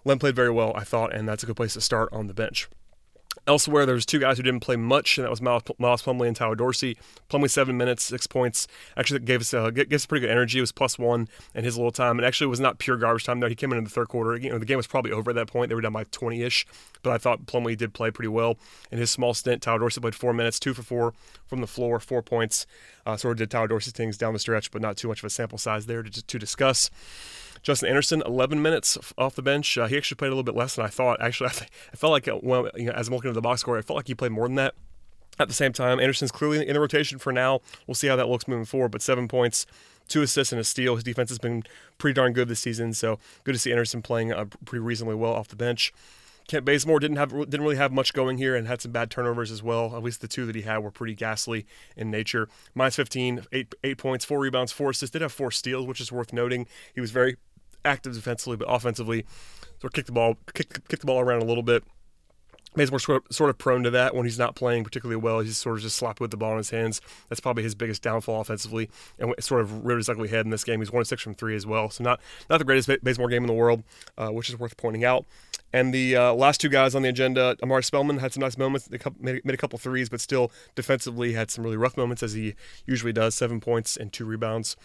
Len 0.04 0.20
played 0.20 0.36
very 0.36 0.52
well, 0.52 0.74
I 0.76 0.84
thought, 0.84 1.14
and 1.14 1.28
that's 1.28 1.44
a 1.44 1.46
good 1.46 1.56
place 1.56 1.74
to 1.74 1.82
start 1.82 2.10
on 2.12 2.28
the 2.28 2.34
bench. 2.34 2.70
Elsewhere, 3.52 3.86
there's 3.86 4.06
two 4.06 4.20
guys 4.20 4.38
who 4.38 4.44
didn't 4.44 4.62
play 4.62 4.78
much, 4.78 5.18
and 5.18 5.26
that 5.26 5.30
was 5.30 5.42
Miles, 5.42 5.64
Plumlee 5.68 6.28
and 6.28 6.36
Tyler 6.38 6.56
Dorsey. 6.56 6.98
Plumlee 7.30 7.50
seven 7.50 7.76
minutes, 7.76 8.02
six 8.02 8.26
points. 8.26 8.66
Actually, 8.96 9.20
gave 9.20 9.42
us 9.42 9.54
uh, 9.54 9.72
gave 9.72 9.92
us 9.92 10.06
pretty 10.06 10.26
good 10.26 10.32
energy. 10.32 10.60
It 10.60 10.62
was 10.62 10.72
plus 10.72 10.98
one 10.98 11.28
in 11.54 11.66
his 11.66 11.76
little 11.76 11.92
time, 11.92 12.18
and 12.18 12.26
actually 12.26 12.46
it 12.46 12.50
was 12.50 12.62
not 12.62 12.80
pure 12.80 12.96
garbage 12.96 13.26
time 13.26 13.42
there. 13.42 13.50
He 13.50 13.56
came 13.56 13.74
in 13.74 13.78
in 13.78 13.84
the 13.84 13.90
third 13.90 14.08
quarter. 14.08 14.38
You 14.38 14.52
know, 14.52 14.58
the 14.58 14.64
game 14.66 14.78
was 14.78 14.88
probably 14.88 15.12
over 15.12 15.32
at 15.32 15.36
that 15.36 15.48
point. 15.48 15.68
They 15.68 15.76
were 15.76 15.82
down 15.82 15.92
by 15.92 16.06
20ish, 16.06 16.64
but 17.04 17.12
I 17.12 17.18
thought 17.18 17.46
Plumlee 17.46 17.76
did 17.76 17.94
play 17.94 18.10
pretty 18.10 18.30
well 18.30 18.58
in 18.90 19.00
his 19.00 19.12
small 19.12 19.34
stint. 19.34 19.62
Tyler 19.62 19.80
Dorsey 19.80 20.00
played 20.00 20.16
four 20.16 20.32
minutes, 20.32 20.58
two 20.58 20.74
for 20.74 20.84
four 20.84 21.14
from 21.46 21.60
the 21.60 21.68
floor, 21.68 22.00
four 22.00 22.22
points. 22.22 22.66
Uh, 23.06 23.18
sort 23.18 23.34
of 23.34 23.40
did 23.40 23.52
Tyler 23.52 23.68
Dorsey 23.68 23.92
things 23.92 24.18
down 24.18 24.32
the 24.32 24.40
stretch, 24.40 24.72
but 24.72 24.82
not 24.82 24.96
too 24.96 25.10
much 25.10 25.20
of 25.20 25.26
a 25.26 25.30
sample 25.30 25.58
size 25.58 25.88
there 25.88 26.04
to, 26.04 26.26
to 26.26 26.40
discuss. 26.40 26.90
Justin 27.64 27.90
Anderson, 27.90 28.24
11 28.26 28.62
minutes 28.62 28.98
off 29.18 29.36
the 29.36 29.42
bench. 29.42 29.78
Uh, 29.78 29.88
he 29.88 29.98
actually 29.98 30.16
played 30.16 30.30
a 30.30 30.32
little 30.32 30.44
bit 30.44 30.56
less 30.56 30.76
than 30.76 30.86
I 30.86 30.90
thought. 30.90 31.22
Actually, 31.22 31.50
I, 31.52 31.54
th- 31.54 31.72
I 31.94 31.96
felt 31.96 32.12
like 32.12 32.28
uh, 32.28 32.40
well, 32.42 32.70
you 32.76 32.86
know, 32.86 32.94
as 32.94 33.08
I'm 33.08 33.14
looking 33.14 33.30
at 33.30 33.36
the 33.36 33.42
box 33.42 33.62
score, 33.62 33.78
I 33.78 33.82
felt 33.82 33.98
like 33.98 34.08
he 34.08 34.16
played 34.16 34.32
more 34.32 34.48
than 34.48 34.56
that. 34.56 34.74
At 35.40 35.48
the 35.48 35.54
same 35.54 35.74
time, 35.74 36.00
Anderson's 36.00 36.32
clearly 36.32 36.68
in 36.68 36.74
the 36.74 36.80
rotation 36.80 37.18
for 37.18 37.32
now. 37.32 37.62
We'll 37.88 37.96
see 37.96 38.08
how 38.08 38.16
that 38.16 38.28
looks 38.28 38.48
moving 38.48 38.66
forward. 38.66 38.92
But 38.92 39.02
seven 39.02 39.28
points, 39.28 39.66
two 40.08 40.22
assists, 40.22 40.52
and 40.52 40.60
a 40.60 40.64
steal. 40.64 40.96
His 40.96 41.04
defense 41.04 41.30
has 41.30 41.40
been 41.40 41.64
pretty 41.98 42.14
darn 42.14 42.34
good 42.34 42.48
this 42.48 42.60
season. 42.60 42.94
So 42.94 43.18
good 43.44 43.54
to 43.54 43.60
see 43.60 43.72
Anderson 43.72 44.02
playing 44.02 44.34
uh, 44.34 44.46
pretty 44.66 44.84
reasonably 44.84 45.16
well 45.16 45.34
off 45.34 45.48
the 45.48 45.56
bench. 45.56 45.94
Kent 46.48 46.66
Bazemore 46.66 47.00
didn't 47.00 47.18
have 47.18 47.30
didn't 47.30 47.62
really 47.62 47.78
have 47.78 47.94
much 47.94 48.14
going 48.14 48.38
here 48.38 48.56
and 48.56 48.68
had 48.68 48.82
some 48.82 48.92
bad 48.92 49.10
turnovers 49.10 49.52
as 49.52 49.64
well. 49.64 49.96
At 49.96 50.04
least 50.04 50.22
the 50.22 50.28
two 50.28 50.46
that 50.46 50.56
he 50.56 50.64
had 50.64 50.80
were 50.80 50.92
pretty 50.92 51.16
ghastly 51.16 51.66
in 51.96 52.12
nature. 52.12 52.50
Minus 52.76 52.98
15, 52.98 53.46
eight, 53.54 53.74
eight 53.84 53.98
points, 53.98 54.26
four 54.26 54.40
rebounds, 54.40 54.72
four 54.72 54.90
assists. 54.90 55.14
Did 55.14 55.22
have 55.22 55.32
four 55.32 55.52
steals, 55.52 55.88
which 55.88 56.02
is 56.02 56.12
worth 56.12 56.34
noting. 56.34 56.68
He 56.94 57.00
was 57.00 57.12
very 57.12 57.38
active 57.86 58.14
defensively, 58.14 58.58
but 58.58 58.66
offensively, 58.66 59.26
sort 59.80 59.86
of 59.86 59.94
kick 59.94 60.06
the 60.06 60.12
ball, 60.12 60.38
kick, 60.54 60.88
kick 60.88 61.00
the 61.00 61.06
ball 61.06 61.20
around 61.20 61.42
a 61.42 61.46
little 61.46 61.64
bit. 61.64 61.84
Bazemore 62.74 63.00
sort 63.00 63.26
of, 63.26 63.36
sort 63.36 63.50
of 63.50 63.58
prone 63.58 63.84
to 63.84 63.90
that 63.90 64.16
when 64.16 64.26
he's 64.26 64.40
not 64.40 64.56
playing 64.56 64.86
particularly 64.86 65.22
well. 65.22 65.42
He's 65.42 65.58
sort 65.58 65.76
of 65.76 65.84
just 65.84 65.98
slapped 65.98 66.22
with 66.22 66.32
the 66.32 66.38
ball 66.38 66.52
in 66.52 66.58
his 66.58 66.70
hands. 66.70 67.02
That's 67.28 67.42
probably 67.42 67.64
his 67.64 67.76
biggest 67.76 68.02
downfall 68.02 68.40
offensively, 68.40 68.90
and 69.20 69.34
sort 69.40 69.60
of 69.60 69.86
reared 69.86 70.00
his 70.00 70.08
ugly 70.08 70.30
head 70.30 70.46
in 70.46 70.52
this 70.52 70.64
game. 70.64 70.80
He's 70.80 70.92
one 70.92 71.04
six 71.04 71.22
from 71.22 71.34
three 71.34 71.56
as 71.56 71.66
well, 71.66 71.90
so 71.90 72.02
not 72.04 72.22
not 72.50 72.60
the 72.60 72.64
greatest 72.64 72.90
Bazemore 73.04 73.28
game 73.28 73.44
in 73.44 73.48
the 73.48 73.54
world, 73.54 73.84
uh, 74.18 74.30
which 74.30 74.50
is 74.50 74.58
worth 74.58 74.78
pointing 74.78 75.04
out. 75.04 75.26
And 75.74 75.94
the 75.94 76.16
uh, 76.16 76.34
last 76.34 76.60
two 76.62 76.70
guys 76.70 76.96
on 76.96 77.02
the 77.02 77.10
agenda, 77.10 77.56
Omari 77.64 77.84
Spellman 77.84 78.20
had 78.20 78.34
some 78.34 78.42
nice 78.42 78.58
moments, 78.58 78.88
They 78.88 79.00
made 79.22 79.54
a 79.54 79.58
couple 79.58 79.80
threes, 79.80 80.10
but 80.10 80.20
still 80.20 80.52
defensively 80.76 81.34
had 81.34 81.50
some 81.50 81.64
really 81.64 81.78
rough 81.78 81.98
moments 81.98 82.24
as 82.24 82.34
he 82.34 82.56
usually 82.86 83.14
does. 83.14 83.36
Seven 83.36 83.60
points 83.60 83.96
and 83.98 84.12
two 84.12 84.26
rebounds. 84.26 84.76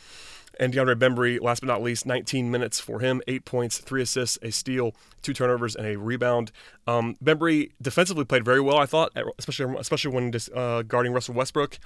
And 0.59 0.73
DeAndre 0.73 0.95
Bembry, 0.95 1.41
last 1.41 1.61
but 1.61 1.67
not 1.67 1.83
least, 1.83 2.07
19 2.07 2.51
minutes 2.51 2.81
for 2.81 3.01
him, 3.01 3.21
eight 3.29 3.45
points, 3.45 3.79
three 3.79 4.01
assists, 4.01 4.39
a 4.41 4.51
steal, 4.51 4.95
two 5.21 5.35
turnovers, 5.35 5.77
and 5.77 5.87
a 5.87 5.97
rebound. 5.97 6.51
Um, 6.87 7.17
Bembry 7.23 7.73
defensively 7.83 8.25
played 8.25 8.45
very 8.45 8.61
well, 8.61 8.79
I 8.79 8.87
thought, 8.87 9.13
especially 9.39 9.75
especially 9.79 10.13
when 10.13 10.33
uh, 10.55 10.83
guarding 10.83 11.13
Russell 11.13 11.35
Westbrook. 11.35 11.79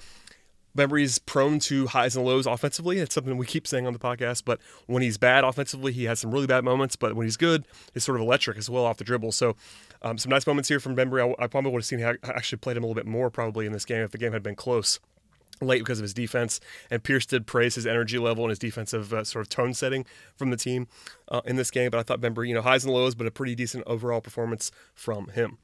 Bembry's 0.76 1.18
prone 1.18 1.58
to 1.60 1.88
highs 1.88 2.16
and 2.16 2.24
lows 2.24 2.46
offensively. 2.46 2.98
It's 2.98 3.14
something 3.14 3.36
we 3.36 3.46
keep 3.46 3.66
saying 3.66 3.86
on 3.86 3.92
the 3.92 3.98
podcast. 3.98 4.44
But 4.44 4.60
when 4.86 5.02
he's 5.02 5.18
bad 5.18 5.44
offensively, 5.44 5.92
he 5.92 6.04
has 6.04 6.20
some 6.20 6.30
really 6.30 6.46
bad 6.46 6.64
moments. 6.64 6.96
But 6.96 7.14
when 7.14 7.26
he's 7.26 7.36
good, 7.36 7.64
he's 7.92 8.04
sort 8.04 8.16
of 8.16 8.22
electric 8.22 8.56
as 8.56 8.70
well 8.70 8.84
off 8.84 8.98
the 8.98 9.04
dribble. 9.04 9.32
So 9.32 9.56
um, 10.02 10.18
some 10.18 10.30
nice 10.30 10.46
moments 10.46 10.68
here 10.68 10.80
from 10.80 10.96
Bembry. 10.96 11.34
I, 11.38 11.44
I 11.44 11.46
probably 11.46 11.72
would 11.72 11.80
have 11.80 11.86
seen 11.86 11.98
him 11.98 12.18
actually 12.24 12.58
played 12.58 12.76
him 12.76 12.84
a 12.84 12.86
little 12.86 13.00
bit 13.00 13.06
more 13.06 13.30
probably 13.30 13.66
in 13.66 13.72
this 13.72 13.84
game 13.84 14.02
if 14.02 14.12
the 14.12 14.18
game 14.18 14.32
had 14.32 14.42
been 14.42 14.56
close 14.56 15.00
late 15.60 15.80
because 15.80 15.98
of 15.98 16.02
his 16.02 16.14
defense. 16.14 16.60
And 16.90 17.02
Pierce 17.02 17.26
did 17.26 17.46
praise 17.46 17.74
his 17.74 17.86
energy 17.86 18.18
level 18.18 18.44
and 18.44 18.50
his 18.50 18.58
defensive 18.58 19.12
uh, 19.12 19.24
sort 19.24 19.44
of 19.44 19.48
tone 19.48 19.74
setting 19.74 20.06
from 20.36 20.50
the 20.50 20.56
team 20.56 20.88
uh, 21.28 21.42
in 21.44 21.56
this 21.56 21.70
game. 21.70 21.90
But 21.90 21.98
I 22.00 22.02
thought 22.02 22.20
Bembry, 22.20 22.48
you 22.48 22.54
know, 22.54 22.62
highs 22.62 22.84
and 22.84 22.92
lows, 22.92 23.14
but 23.14 23.26
a 23.26 23.30
pretty 23.30 23.54
decent 23.54 23.84
overall 23.86 24.20
performance 24.20 24.70
from 24.94 25.28
him. 25.28 25.58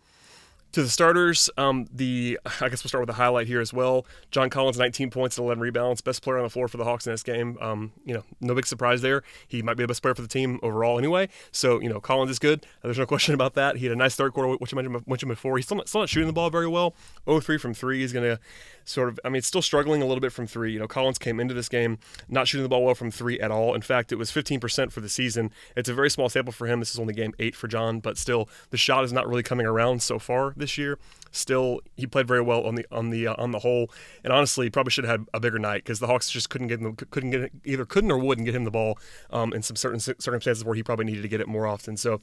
To 0.76 0.82
the 0.82 0.90
starters, 0.90 1.48
um, 1.56 1.86
the 1.90 2.38
I 2.44 2.68
guess 2.68 2.84
we'll 2.84 2.90
start 2.90 3.00
with 3.00 3.06
the 3.06 3.14
highlight 3.14 3.46
here 3.46 3.62
as 3.62 3.72
well. 3.72 4.04
John 4.30 4.50
Collins, 4.50 4.76
19 4.76 5.08
points 5.08 5.38
and 5.38 5.46
11 5.46 5.58
rebounds, 5.58 6.02
best 6.02 6.20
player 6.20 6.36
on 6.36 6.42
the 6.42 6.50
floor 6.50 6.68
for 6.68 6.76
the 6.76 6.84
Hawks 6.84 7.06
in 7.06 7.14
this 7.14 7.22
game. 7.22 7.56
Um, 7.62 7.92
you 8.04 8.12
know, 8.12 8.24
no 8.42 8.54
big 8.54 8.66
surprise 8.66 9.00
there. 9.00 9.22
He 9.48 9.62
might 9.62 9.78
be 9.78 9.84
the 9.84 9.88
best 9.88 10.02
player 10.02 10.14
for 10.14 10.20
the 10.20 10.28
team 10.28 10.60
overall 10.62 10.98
anyway. 10.98 11.30
So 11.50 11.80
you 11.80 11.88
know, 11.88 11.98
Collins 11.98 12.30
is 12.30 12.38
good. 12.38 12.66
There's 12.82 12.98
no 12.98 13.06
question 13.16 13.32
about 13.32 13.54
that. 13.54 13.76
He 13.76 13.86
had 13.86 13.92
a 13.92 13.96
nice 13.96 14.16
third 14.16 14.34
quarter, 14.34 14.54
which 14.54 14.74
I 14.74 14.76
mentioned, 14.76 15.06
mentioned 15.06 15.30
before. 15.30 15.56
He's 15.56 15.64
still 15.64 15.78
not, 15.78 15.88
still 15.88 16.02
not 16.02 16.10
shooting 16.10 16.26
the 16.26 16.34
ball 16.34 16.50
very 16.50 16.68
well. 16.68 16.94
0-3 17.26 17.58
from 17.58 17.72
three. 17.72 18.00
He's 18.00 18.12
gonna 18.12 18.38
sort 18.84 19.08
of, 19.08 19.18
I 19.24 19.30
mean, 19.30 19.40
still 19.40 19.62
struggling 19.62 20.02
a 20.02 20.04
little 20.04 20.20
bit 20.20 20.30
from 20.30 20.46
three. 20.46 20.74
You 20.74 20.78
know, 20.78 20.86
Collins 20.86 21.18
came 21.18 21.40
into 21.40 21.54
this 21.54 21.70
game 21.70 21.98
not 22.28 22.48
shooting 22.48 22.64
the 22.64 22.68
ball 22.68 22.84
well 22.84 22.94
from 22.94 23.10
three 23.10 23.40
at 23.40 23.50
all. 23.50 23.74
In 23.74 23.80
fact, 23.80 24.12
it 24.12 24.16
was 24.16 24.30
15% 24.30 24.92
for 24.92 25.00
the 25.00 25.08
season. 25.08 25.52
It's 25.74 25.88
a 25.88 25.94
very 25.94 26.10
small 26.10 26.28
sample 26.28 26.52
for 26.52 26.66
him. 26.66 26.80
This 26.80 26.92
is 26.92 26.98
only 26.98 27.14
game 27.14 27.32
eight 27.38 27.56
for 27.56 27.66
John, 27.66 27.98
but 27.98 28.18
still, 28.18 28.50
the 28.68 28.76
shot 28.76 29.04
is 29.04 29.12
not 29.12 29.26
really 29.26 29.42
coming 29.42 29.64
around 29.64 30.02
so 30.02 30.18
far 30.18 30.52
this 30.65 30.65
year. 30.74 30.98
Still, 31.32 31.80
he 31.96 32.06
played 32.06 32.26
very 32.26 32.40
well 32.40 32.62
on 32.64 32.76
the 32.76 32.86
on 32.90 33.10
the 33.10 33.26
uh, 33.26 33.34
on 33.36 33.50
the 33.50 33.58
whole, 33.58 33.90
and 34.24 34.32
honestly, 34.32 34.70
probably 34.70 34.90
should 34.90 35.04
have 35.04 35.20
had 35.20 35.28
a 35.34 35.40
bigger 35.40 35.58
night 35.58 35.84
because 35.84 36.00
the 36.00 36.06
Hawks 36.06 36.30
just 36.30 36.48
couldn't 36.48 36.68
get 36.68 36.80
him, 36.80 36.96
couldn't 36.96 37.30
get 37.30 37.50
either 37.64 37.84
couldn't 37.84 38.10
or 38.10 38.16
wouldn't 38.16 38.46
get 38.46 38.54
him 38.54 38.64
the 38.64 38.70
ball 38.70 38.98
um, 39.30 39.52
in 39.52 39.62
some 39.62 39.76
certain 39.76 40.00
circumstances 40.00 40.64
where 40.64 40.74
he 40.74 40.82
probably 40.82 41.04
needed 41.04 41.22
to 41.22 41.28
get 41.28 41.42
it 41.42 41.46
more 41.46 41.66
often. 41.66 41.96
So, 41.98 42.22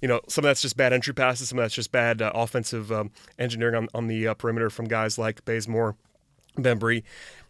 you 0.00 0.06
know, 0.06 0.20
some 0.28 0.44
of 0.44 0.48
that's 0.48 0.62
just 0.62 0.76
bad 0.76 0.92
entry 0.92 1.12
passes, 1.12 1.48
some 1.48 1.58
of 1.58 1.64
that's 1.64 1.74
just 1.74 1.90
bad 1.90 2.22
uh, 2.22 2.30
offensive 2.34 2.92
um, 2.92 3.10
engineering 3.36 3.74
on, 3.74 3.88
on 3.94 4.06
the 4.06 4.28
uh, 4.28 4.34
perimeter 4.34 4.70
from 4.70 4.86
guys 4.86 5.18
like 5.18 5.44
Bazemore 5.44 5.96
Bembry, 6.56 7.02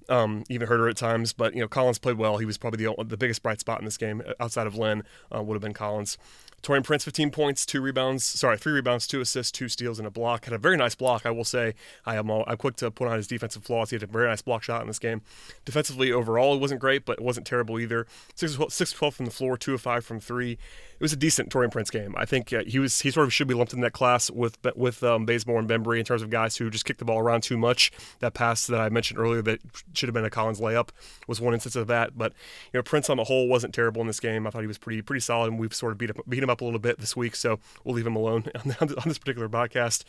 um, 0.09 0.45
even 0.49 0.67
Huerter 0.67 0.89
at 0.89 0.97
times. 0.97 1.35
But 1.35 1.55
you 1.55 1.61
know, 1.61 1.69
Collins 1.69 1.99
played 1.99 2.17
well. 2.17 2.39
He 2.39 2.47
was 2.47 2.57
probably 2.57 2.87
the 2.87 3.05
the 3.05 3.19
biggest 3.19 3.43
bright 3.43 3.61
spot 3.61 3.81
in 3.81 3.85
this 3.85 3.99
game 3.99 4.23
outside 4.41 4.67
of 4.67 4.77
Lynn 4.77 5.03
Uh, 5.35 5.43
would 5.43 5.55
have 5.55 5.63
been 5.63 5.75
Collins. 5.75 6.17
Taurean 6.63 6.85
Prince, 6.85 7.05
15 7.05 7.31
points, 7.31 7.67
two 7.67 7.81
rebounds. 7.81 8.25
Sorry, 8.25 8.57
three 8.57 8.73
rebounds, 8.73 9.07
two 9.07 9.21
assists, 9.21 9.51
two 9.51 9.69
steals, 9.69 9.99
and 9.99 10.07
a 10.07 10.11
block. 10.11 10.45
Had 10.45 10.55
a 10.55 10.59
very 10.59 10.77
nice 10.77 10.95
block, 10.95 11.27
I 11.27 11.31
will 11.31 11.45
say. 11.45 11.75
I 12.07 12.17
am 12.17 12.31
all, 12.31 12.45
I'm 12.47 12.57
quick 12.57 12.77
to 12.77 12.91
put 12.91 13.09
on 13.09 13.17
his 13.17 13.27
defensive 13.27 13.65
flaws. 13.65 13.91
He 13.91 13.97
had 13.97 14.05
a 14.05 14.07
very 14.07 14.29
nice 14.29 14.43
block 14.43 14.63
shot 14.63 14.81
in 14.81 14.87
this 14.87 15.01
game. 15.01 15.23
Defensively, 15.65 16.13
overall, 16.13 16.55
it 16.55 16.61
wasn't 16.61 16.81
great, 16.81 17.05
but 17.05 17.19
it 17.19 17.25
wasn't 17.25 17.47
terrible 17.47 17.81
either. 17.81 18.07
6 18.37 18.59
6 18.69 18.93
12 18.93 19.15
from 19.15 19.27
the 19.27 19.33
floor, 19.33 19.57
2 19.57 19.75
of 19.75 19.81
5 19.81 20.05
from 20.05 20.21
3 20.21 20.59
it 21.03 21.07
was 21.07 21.13
a 21.13 21.17
decent 21.17 21.51
Taurean 21.51 21.73
Prince 21.73 21.91
game. 21.91 22.15
I 22.17 22.25
think 22.25 22.53
uh, 22.53 22.63
he 22.65 22.79
was 22.79 23.01
he 23.01 23.11
sort 23.11 23.27
of 23.27 23.33
should 23.33 23.49
be 23.49 23.55
lumped 23.55 23.73
in 23.73 23.81
that 23.81 23.93
class 23.93 24.31
with 24.31 24.57
with 24.77 25.03
um, 25.03 25.23
and 25.29 25.69
Bembry 25.69 25.99
in 25.99 26.05
terms 26.05 26.23
of 26.23 26.31
guys 26.31 26.57
who 26.57 26.71
just 26.71 26.85
kick 26.85 26.99
the 26.99 27.05
ball 27.05 27.19
around 27.19 27.43
too 27.43 27.59
much. 27.59 27.91
That 28.21 28.35
pass 28.35 28.69
that 28.69 28.81
I 28.81 28.89
mentioned 28.89 29.19
earlier 29.19 29.43
that 29.43 29.59
should 29.95 30.09
have 30.09 30.15
been 30.15 30.25
a 30.25 30.31
Collins 30.31 30.61
layup 30.61 30.91
was 31.27 31.41
one 31.41 31.55
instance 31.55 31.75
of 31.75 31.89
that. 31.89 32.17
But 32.17 32.35
you 32.73 32.79
know 32.79 32.85
Prince 32.85 33.11
on 33.11 33.17
the 33.17 33.25
whole 33.25 33.49
wasn't 33.49 33.75
terrible 33.75 34.01
in 34.01 34.07
this 34.07 34.21
game. 34.21 34.47
I 34.47 34.51
thought 34.51 34.61
he 34.61 34.69
was 34.69 34.79
pretty 34.79 35.03
pretty 35.03 35.19
solid, 35.19 35.49
and 35.49 35.59
we've 35.59 35.75
sort 35.75 35.91
of 35.91 35.99
beat 35.99 36.11
up, 36.11 36.19
beat 36.29 36.41
him 36.41 36.51
up 36.53 36.61
a 36.61 36.65
little 36.65 36.81
bit 36.81 36.99
this 36.99 37.17
week. 37.17 37.35
So 37.35 37.59
we'll 37.85 37.95
leave 37.95 38.07
him 38.07 38.17
alone 38.17 38.45
on, 38.81 38.95
on 38.95 39.05
this 39.07 39.19
particular 39.19 39.49
podcast. 39.49 40.05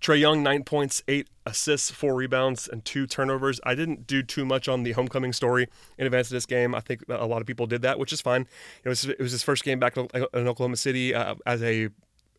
Trae 0.00 0.18
Young, 0.18 0.42
nine 0.42 0.64
points, 0.64 1.02
eight 1.08 1.28
assists, 1.46 1.90
four 1.90 2.14
rebounds, 2.14 2.68
and 2.68 2.84
two 2.84 3.06
turnovers. 3.06 3.60
I 3.64 3.74
didn't 3.74 4.06
do 4.06 4.22
too 4.22 4.44
much 4.44 4.68
on 4.68 4.82
the 4.82 4.92
homecoming 4.92 5.32
story 5.32 5.68
in 5.96 6.04
advance 6.04 6.26
of 6.26 6.32
this 6.32 6.46
game. 6.46 6.74
I 6.74 6.80
think 6.80 7.04
a 7.08 7.26
lot 7.26 7.40
of 7.40 7.46
people 7.46 7.66
did 7.66 7.82
that, 7.82 7.98
which 7.98 8.12
is 8.12 8.20
fine. 8.20 8.46
It 8.82 8.88
was, 8.88 9.04
it 9.04 9.18
was 9.18 9.32
his 9.32 9.42
first 9.42 9.64
game 9.64 9.78
back 9.78 9.96
in 9.96 10.08
Oklahoma 10.12 10.76
City 10.76 11.14
uh, 11.14 11.36
as 11.46 11.62
a 11.62 11.88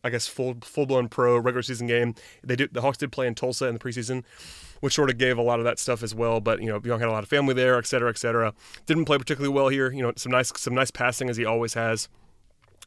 I 0.04 0.10
guess 0.10 0.28
full 0.28 0.56
full 0.62 0.86
blown 0.86 1.08
pro 1.08 1.36
regular 1.36 1.62
season 1.62 1.88
game. 1.88 2.14
They 2.44 2.54
did 2.54 2.72
the 2.72 2.80
Hawks 2.80 2.98
did 2.98 3.10
play 3.10 3.26
in 3.26 3.34
Tulsa 3.34 3.66
in 3.66 3.74
the 3.74 3.80
preseason, 3.80 4.22
which 4.80 4.94
sort 4.94 5.10
of 5.10 5.18
gave 5.18 5.36
a 5.36 5.42
lot 5.42 5.58
of 5.58 5.64
that 5.64 5.80
stuff 5.80 6.04
as 6.04 6.14
well. 6.14 6.40
But 6.40 6.60
you 6.62 6.68
know, 6.68 6.80
Young 6.84 7.00
had 7.00 7.08
a 7.08 7.12
lot 7.12 7.24
of 7.24 7.28
family 7.28 7.54
there, 7.54 7.76
et 7.76 7.86
cetera, 7.86 8.08
et 8.08 8.18
cetera. 8.18 8.54
Didn't 8.86 9.06
play 9.06 9.18
particularly 9.18 9.52
well 9.52 9.68
here. 9.68 9.92
You 9.92 10.02
know, 10.02 10.12
some 10.16 10.30
nice 10.30 10.52
some 10.56 10.74
nice 10.74 10.92
passing 10.92 11.28
as 11.28 11.36
he 11.36 11.44
always 11.44 11.74
has. 11.74 12.08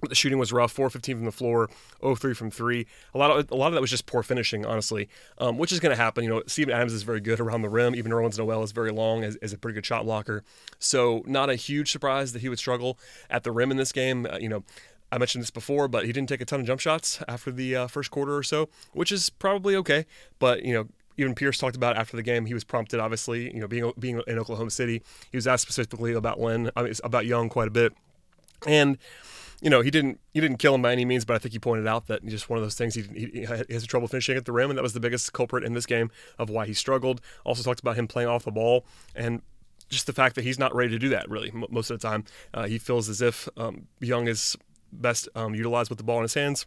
The 0.08 0.16
shooting 0.16 0.38
was 0.38 0.54
rough, 0.54 0.76
4-15 0.76 1.16
from 1.16 1.26
the 1.26 1.32
floor, 1.32 1.70
0-3 2.02 2.36
from 2.36 2.52
three. 2.52 2.88
A 3.14 3.18
lot 3.18 3.32
of 3.32 3.52
a 3.52 3.56
lot 3.56 3.68
of 3.68 3.74
that 3.74 3.82
was 3.82 3.90
just 3.90 4.06
poor 4.06 4.24
finishing, 4.24 4.66
honestly, 4.66 5.10
um, 5.40 5.58
which 5.58 5.72
is 5.72 5.80
going 5.80 5.92
to 5.96 6.02
happen. 6.02 6.24
You 6.24 6.30
know, 6.30 6.44
Steven 6.48 6.74
Adams 6.74 6.94
is 6.94 7.04
very 7.04 7.20
good 7.20 7.40
around 7.40 7.64
the 7.64 7.70
rim. 7.70 7.96
Even 7.96 8.12
Nerlens 8.12 8.38
Noel 8.38 8.64
is 8.64 8.72
very 8.72 8.92
long, 8.92 9.24
is, 9.24 9.38
a 9.54 9.58
pretty 9.58 9.76
good 9.76 9.86
shot 9.86 10.06
blocker. 10.06 10.44
So 10.80 11.24
not 11.26 11.50
a 11.50 11.56
huge 11.56 11.92
surprise 11.92 12.32
that 12.34 12.42
he 12.42 12.48
would 12.48 12.60
struggle 12.60 12.98
at 13.30 13.44
the 13.44 13.52
rim 13.52 13.72
in 13.72 13.78
this 13.78 13.92
game. 13.92 14.26
Uh, 14.26 14.38
you 14.38 14.48
know, 14.48 14.64
I 15.12 15.18
mentioned 15.18 15.42
this 15.42 15.52
before, 15.52 15.88
but 15.88 16.06
he 16.06 16.14
didn't 16.14 16.30
take 16.30 16.42
a 16.42 16.46
ton 16.46 16.62
of 16.62 16.66
jump 16.66 16.80
shots 16.80 17.22
after 17.28 17.52
the 17.52 17.76
uh, 17.76 17.88
first 17.88 18.12
quarter 18.12 18.36
or 18.36 18.44
so, 18.44 18.70
which 18.94 19.12
is 19.12 19.30
probably 19.30 19.76
okay. 19.76 20.06
But 20.40 20.64
you 20.64 20.74
know, 20.74 20.88
even 21.18 21.36
Pierce 21.36 21.58
talked 21.58 21.76
about 21.76 21.98
after 21.98 22.16
the 22.16 22.24
game. 22.24 22.46
He 22.46 22.54
was 22.54 22.64
prompted, 22.64 23.00
obviously, 23.00 23.54
you 23.54 23.60
know, 23.60 23.68
being 23.68 23.92
being 24.00 24.22
in 24.28 24.40
Oklahoma 24.40 24.72
City. 24.72 25.02
He 25.32 25.38
was 25.38 25.48
asked 25.48 25.64
specifically 25.64 26.14
about 26.14 26.40
Len, 26.40 26.72
I 26.76 26.84
mean, 26.84 26.94
about 27.04 27.26
Young 27.26 27.50
quite 27.50 27.68
a 27.68 27.72
bit, 27.72 27.94
and 28.66 28.98
you 29.62 29.70
know, 29.70 29.82
he 29.82 29.92
didn't 29.92 30.20
he 30.34 30.40
didn't 30.40 30.58
kill 30.58 30.76
him 30.76 30.82
by 30.82 30.92
any 30.92 31.06
means, 31.06 31.26
but 31.26 31.36
I 31.36 31.40
think 31.40 31.54
he 31.54 31.60
pointed 31.60 31.88
out 31.88 32.08
that 32.08 32.26
just 32.26 32.50
one 32.50 32.58
of 32.58 32.64
those 32.64 32.76
things. 32.76 32.96
He, 32.96 33.02
he, 33.02 33.46
he 33.68 33.74
has 33.74 33.86
trouble 33.86 34.08
finishing 34.08 34.38
at 34.38 34.46
the 34.46 34.52
rim, 34.52 34.70
and 34.70 34.78
that 34.78 34.84
was 34.84 34.94
the 34.94 35.00
biggest 35.00 35.34
culprit 35.34 35.64
in 35.64 35.74
this 35.74 35.86
game 35.86 36.12
of 36.38 36.50
why 36.50 36.66
he 36.66 36.74
struggled. 36.74 37.22
Also 37.44 37.64
talked 37.64 37.80
about 37.80 37.96
him 37.96 38.08
playing 38.08 38.30
off 38.30 38.46
the 38.46 38.52
ball 38.52 38.86
and 39.16 39.42
just 39.90 40.06
the 40.06 40.14
fact 40.14 40.36
that 40.36 40.44
he's 40.44 40.60
not 40.60 40.74
ready 40.74 40.92
to 40.92 41.00
do 41.00 41.10
that 41.10 41.30
really 41.30 41.52
most 41.52 41.90
of 41.90 42.00
the 42.00 42.08
time. 42.08 42.24
Uh, 42.54 42.68
he 42.68 42.78
feels 42.78 43.10
as 43.10 43.22
if 43.22 43.50
um, 43.58 43.88
Young 44.00 44.28
is 44.28 44.56
best 44.92 45.28
um, 45.36 45.56
utilized 45.56 45.90
with 45.90 45.98
the 45.98 46.04
ball 46.04 46.18
in 46.18 46.24
his 46.24 46.34
hands. 46.34 46.66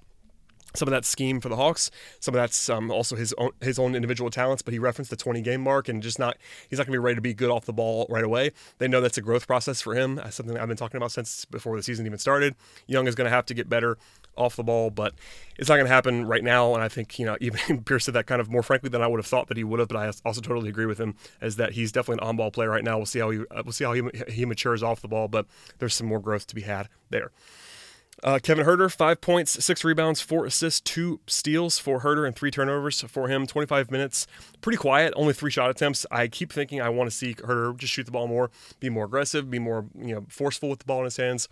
Some 0.74 0.88
of 0.88 0.92
that 0.92 1.04
scheme 1.04 1.40
for 1.40 1.48
the 1.48 1.56
Hawks, 1.56 1.90
some 2.20 2.34
of 2.34 2.40
that's 2.40 2.68
um, 2.68 2.90
also 2.90 3.16
his 3.16 3.32
own 3.34 3.50
his 3.60 3.78
own 3.78 3.94
individual 3.94 4.30
talents. 4.30 4.62
But 4.62 4.72
he 4.72 4.78
referenced 4.78 5.10
the 5.10 5.16
20 5.16 5.42
game 5.42 5.60
mark 5.60 5.88
and 5.88 6.02
just 6.02 6.18
not 6.18 6.36
he's 6.68 6.78
not 6.78 6.86
going 6.86 6.92
to 6.92 7.00
be 7.00 7.04
ready 7.04 7.16
to 7.16 7.20
be 7.20 7.34
good 7.34 7.50
off 7.50 7.64
the 7.64 7.72
ball 7.72 8.06
right 8.08 8.24
away. 8.24 8.52
They 8.78 8.88
know 8.88 9.00
that's 9.00 9.18
a 9.18 9.22
growth 9.22 9.46
process 9.46 9.80
for 9.80 9.94
him. 9.94 10.16
That's 10.16 10.36
something 10.36 10.56
I've 10.58 10.68
been 10.68 10.76
talking 10.76 10.96
about 10.96 11.12
since 11.12 11.44
before 11.44 11.76
the 11.76 11.82
season 11.82 12.06
even 12.06 12.18
started. 12.18 12.54
Young 12.86 13.06
is 13.06 13.14
going 13.14 13.26
to 13.26 13.34
have 13.34 13.46
to 13.46 13.54
get 13.54 13.68
better 13.68 13.98
off 14.36 14.56
the 14.56 14.62
ball, 14.62 14.90
but 14.90 15.14
it's 15.58 15.68
not 15.68 15.76
going 15.76 15.86
to 15.86 15.92
happen 15.92 16.26
right 16.26 16.42
now. 16.42 16.74
And 16.74 16.82
I 16.82 16.88
think 16.88 17.18
you 17.18 17.26
know 17.26 17.36
even 17.40 17.82
Pierce 17.84 18.06
said 18.06 18.14
that 18.14 18.26
kind 18.26 18.40
of 18.40 18.50
more 18.50 18.62
frankly 18.62 18.88
than 18.88 19.02
I 19.02 19.06
would 19.06 19.18
have 19.18 19.26
thought 19.26 19.48
that 19.48 19.56
he 19.56 19.64
would 19.64 19.80
have. 19.80 19.88
But 19.88 19.96
I 19.96 20.06
also 20.24 20.40
totally 20.40 20.68
agree 20.68 20.86
with 20.86 20.98
him 20.98 21.14
as 21.40 21.56
that 21.56 21.72
he's 21.72 21.92
definitely 21.92 22.22
an 22.22 22.28
on 22.28 22.36
ball 22.36 22.50
player 22.50 22.70
right 22.70 22.84
now. 22.84 22.96
We'll 22.96 23.06
see 23.06 23.18
how 23.18 23.30
he 23.30 23.40
uh, 23.50 23.62
we'll 23.64 23.72
see 23.72 23.84
how 23.84 23.92
he 23.92 24.02
he 24.28 24.44
matures 24.44 24.82
off 24.82 25.00
the 25.00 25.08
ball, 25.08 25.28
but 25.28 25.46
there's 25.78 25.94
some 25.94 26.06
more 26.06 26.20
growth 26.20 26.46
to 26.48 26.54
be 26.54 26.62
had 26.62 26.88
there. 27.10 27.30
Uh, 28.22 28.38
Kevin 28.40 28.64
Huerter, 28.64 28.94
five 28.94 29.20
points, 29.20 29.64
six 29.64 29.84
rebounds, 29.84 30.20
four 30.20 30.46
assists, 30.46 30.80
two 30.80 31.20
steals 31.26 31.78
for 31.78 32.00
Huerter, 32.00 32.24
and 32.26 32.36
three 32.36 32.52
turnovers 32.52 33.00
for 33.02 33.28
him. 33.28 33.46
25 33.46 33.90
minutes, 33.90 34.28
pretty 34.60 34.78
quiet, 34.78 35.12
only 35.16 35.32
three 35.32 35.50
shot 35.50 35.70
attempts. 35.70 36.06
I 36.10 36.28
keep 36.28 36.52
thinking 36.52 36.80
I 36.80 36.88
want 36.88 37.10
to 37.10 37.16
see 37.16 37.34
Huerter 37.34 37.76
just 37.76 37.92
shoot 37.92 38.06
the 38.06 38.12
ball 38.12 38.28
more, 38.28 38.50
be 38.78 38.90
more 38.90 39.06
aggressive, 39.06 39.50
be 39.50 39.58
more 39.58 39.86
you 39.98 40.14
know 40.14 40.26
forceful 40.28 40.68
with 40.68 40.80
the 40.80 40.84
ball 40.84 40.98
in 40.98 41.04
his 41.04 41.16
hands. 41.16 41.48